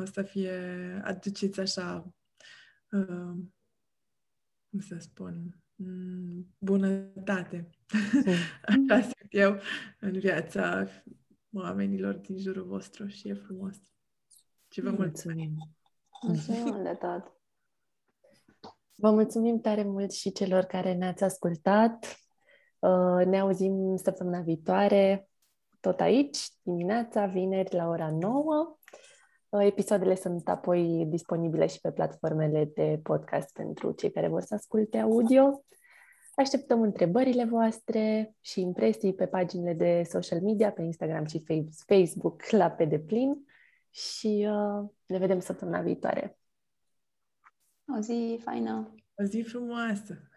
[0.01, 0.51] o să fie,
[1.03, 2.13] aduceți așa,
[2.91, 3.35] uh,
[4.69, 7.69] cum să spun, mm, bunătate.
[8.25, 8.33] Mm.
[8.89, 9.59] așa simt eu
[9.99, 10.87] în viața
[11.51, 13.90] oamenilor din jurul vostru și e frumos.
[14.71, 15.51] Și vă mulțumim.
[16.21, 17.33] Mulțumim de tot.
[18.95, 22.17] Vă mulțumim tare mult și celor care ne-ați ascultat.
[22.79, 25.29] Uh, ne auzim săptămâna viitoare,
[25.79, 28.77] tot aici, dimineața, vineri, la ora 9.
[29.49, 34.53] Uh, episoadele sunt apoi disponibile și pe platformele de podcast pentru cei care vor să
[34.53, 35.63] asculte audio.
[36.35, 41.43] Așteptăm întrebările voastre și impresii pe paginile de social media, pe Instagram și
[41.85, 43.49] Facebook la pe deplin
[43.91, 46.39] și uh, ne vedem săptămâna viitoare.
[47.97, 48.95] O zi faină!
[49.15, 50.29] O zi frumoasă!